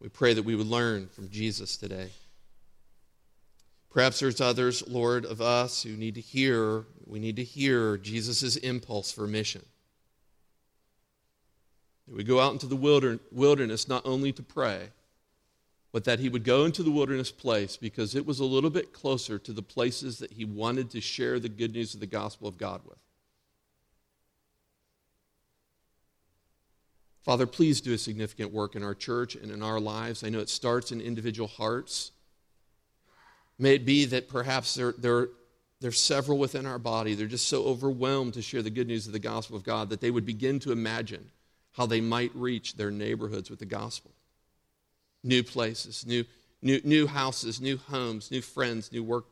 We 0.00 0.08
pray 0.08 0.34
that 0.34 0.44
we 0.44 0.56
would 0.56 0.66
learn 0.66 1.06
from 1.06 1.30
Jesus 1.30 1.76
today. 1.76 2.08
Perhaps 3.90 4.18
there's 4.18 4.40
others, 4.40 4.82
Lord, 4.88 5.24
of 5.24 5.40
us 5.40 5.84
who 5.84 5.90
need 5.90 6.16
to 6.16 6.20
hear, 6.20 6.84
we 7.06 7.20
need 7.20 7.36
to 7.36 7.44
hear 7.44 7.96
Jesus' 7.96 8.56
impulse 8.56 9.12
for 9.12 9.28
mission. 9.28 9.64
That 12.08 12.16
we 12.16 12.24
go 12.24 12.40
out 12.40 12.54
into 12.54 12.66
the 12.66 13.20
wilderness 13.30 13.86
not 13.86 14.04
only 14.04 14.32
to 14.32 14.42
pray, 14.42 14.88
but 15.92 16.02
that 16.02 16.18
he 16.18 16.28
would 16.28 16.42
go 16.42 16.64
into 16.64 16.82
the 16.82 16.90
wilderness 16.90 17.30
place 17.30 17.76
because 17.76 18.16
it 18.16 18.26
was 18.26 18.40
a 18.40 18.44
little 18.44 18.68
bit 18.68 18.92
closer 18.92 19.38
to 19.38 19.52
the 19.52 19.62
places 19.62 20.18
that 20.18 20.32
he 20.32 20.44
wanted 20.44 20.90
to 20.90 21.00
share 21.00 21.38
the 21.38 21.48
good 21.48 21.72
news 21.72 21.94
of 21.94 22.00
the 22.00 22.06
gospel 22.06 22.48
of 22.48 22.58
God 22.58 22.80
with. 22.84 22.98
Father, 27.24 27.46
please 27.46 27.80
do 27.80 27.94
a 27.94 27.98
significant 27.98 28.52
work 28.52 28.76
in 28.76 28.82
our 28.82 28.94
church 28.94 29.34
and 29.34 29.50
in 29.50 29.62
our 29.62 29.80
lives. 29.80 30.22
I 30.22 30.28
know 30.28 30.40
it 30.40 30.48
starts 30.48 30.92
in 30.92 31.00
individual 31.00 31.48
hearts, 31.48 32.12
May 33.58 33.74
it 33.74 33.84
be 33.84 34.04
that 34.06 34.28
perhaps 34.28 34.74
there, 34.74 34.94
there, 34.98 35.28
there's 35.80 36.00
several 36.00 36.38
within 36.38 36.66
our 36.66 36.78
body. 36.78 37.14
They're 37.14 37.26
just 37.26 37.48
so 37.48 37.64
overwhelmed 37.64 38.34
to 38.34 38.42
share 38.42 38.62
the 38.62 38.70
good 38.70 38.88
news 38.88 39.06
of 39.06 39.12
the 39.12 39.18
gospel 39.18 39.56
of 39.56 39.64
God 39.64 39.90
that 39.90 40.00
they 40.00 40.10
would 40.10 40.26
begin 40.26 40.58
to 40.60 40.72
imagine 40.72 41.30
how 41.72 41.86
they 41.86 42.00
might 42.00 42.34
reach 42.34 42.76
their 42.76 42.90
neighborhoods 42.90 43.50
with 43.50 43.60
the 43.60 43.64
gospel. 43.64 44.10
New 45.22 45.42
places, 45.42 46.04
new, 46.06 46.24
new, 46.62 46.80
new 46.84 47.06
houses, 47.06 47.60
new 47.60 47.76
homes, 47.76 48.30
new 48.30 48.42
friends, 48.42 48.92
new 48.92 49.02
work, 49.02 49.26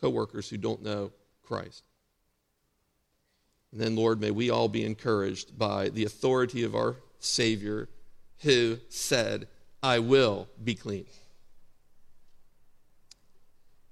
co-workers 0.00 0.48
who 0.48 0.56
don't 0.56 0.82
know 0.82 1.12
Christ. 1.42 1.84
And 3.72 3.80
then, 3.80 3.96
Lord, 3.96 4.20
may 4.20 4.30
we 4.30 4.50
all 4.50 4.68
be 4.68 4.84
encouraged 4.84 5.58
by 5.58 5.88
the 5.88 6.04
authority 6.04 6.62
of 6.64 6.74
our 6.74 6.96
Savior 7.18 7.88
who 8.40 8.78
said, 8.88 9.48
I 9.82 9.98
will 9.98 10.48
be 10.62 10.74
clean. 10.74 11.06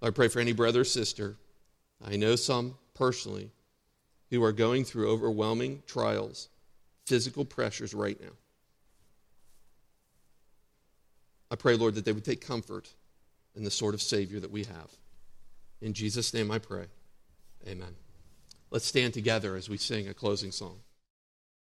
I 0.03 0.11
pray 0.11 0.29
for 0.29 0.41
any 0.41 0.53
brother 0.53 0.83
or 0.83 0.85
sister, 0.85 1.37
I 2.05 2.17
know 2.17 2.37
some 2.37 2.77
personally, 2.95 3.51
who 4.31 4.43
are 4.45 4.53
going 4.53 4.85
through 4.85 5.11
overwhelming 5.11 5.83
trials, 5.87 6.49
physical 7.07 7.45
pressures 7.45 7.95
right 7.95 8.21
now. 8.21 8.33
I 11.51 11.57
pray, 11.57 11.77
Lord, 11.77 11.95
that 11.95 12.05
they 12.05 12.13
would 12.13 12.25
take 12.25 12.45
comfort 12.45 12.93
in 13.55 13.65
the 13.65 13.71
sort 13.71 13.95
of 13.95 14.03
Savior 14.03 14.41
that 14.41 14.51
we 14.51 14.65
have. 14.65 14.91
In 15.81 15.93
Jesus' 15.93 16.35
name 16.35 16.51
I 16.51 16.59
pray. 16.59 16.87
Amen. 17.67 17.95
Let's 18.71 18.87
stand 18.87 19.15
together 19.15 19.57
as 19.57 19.69
we 19.69 19.77
sing 19.77 20.09
a 20.09 20.15
closing 20.15 20.51
song. 20.51 20.81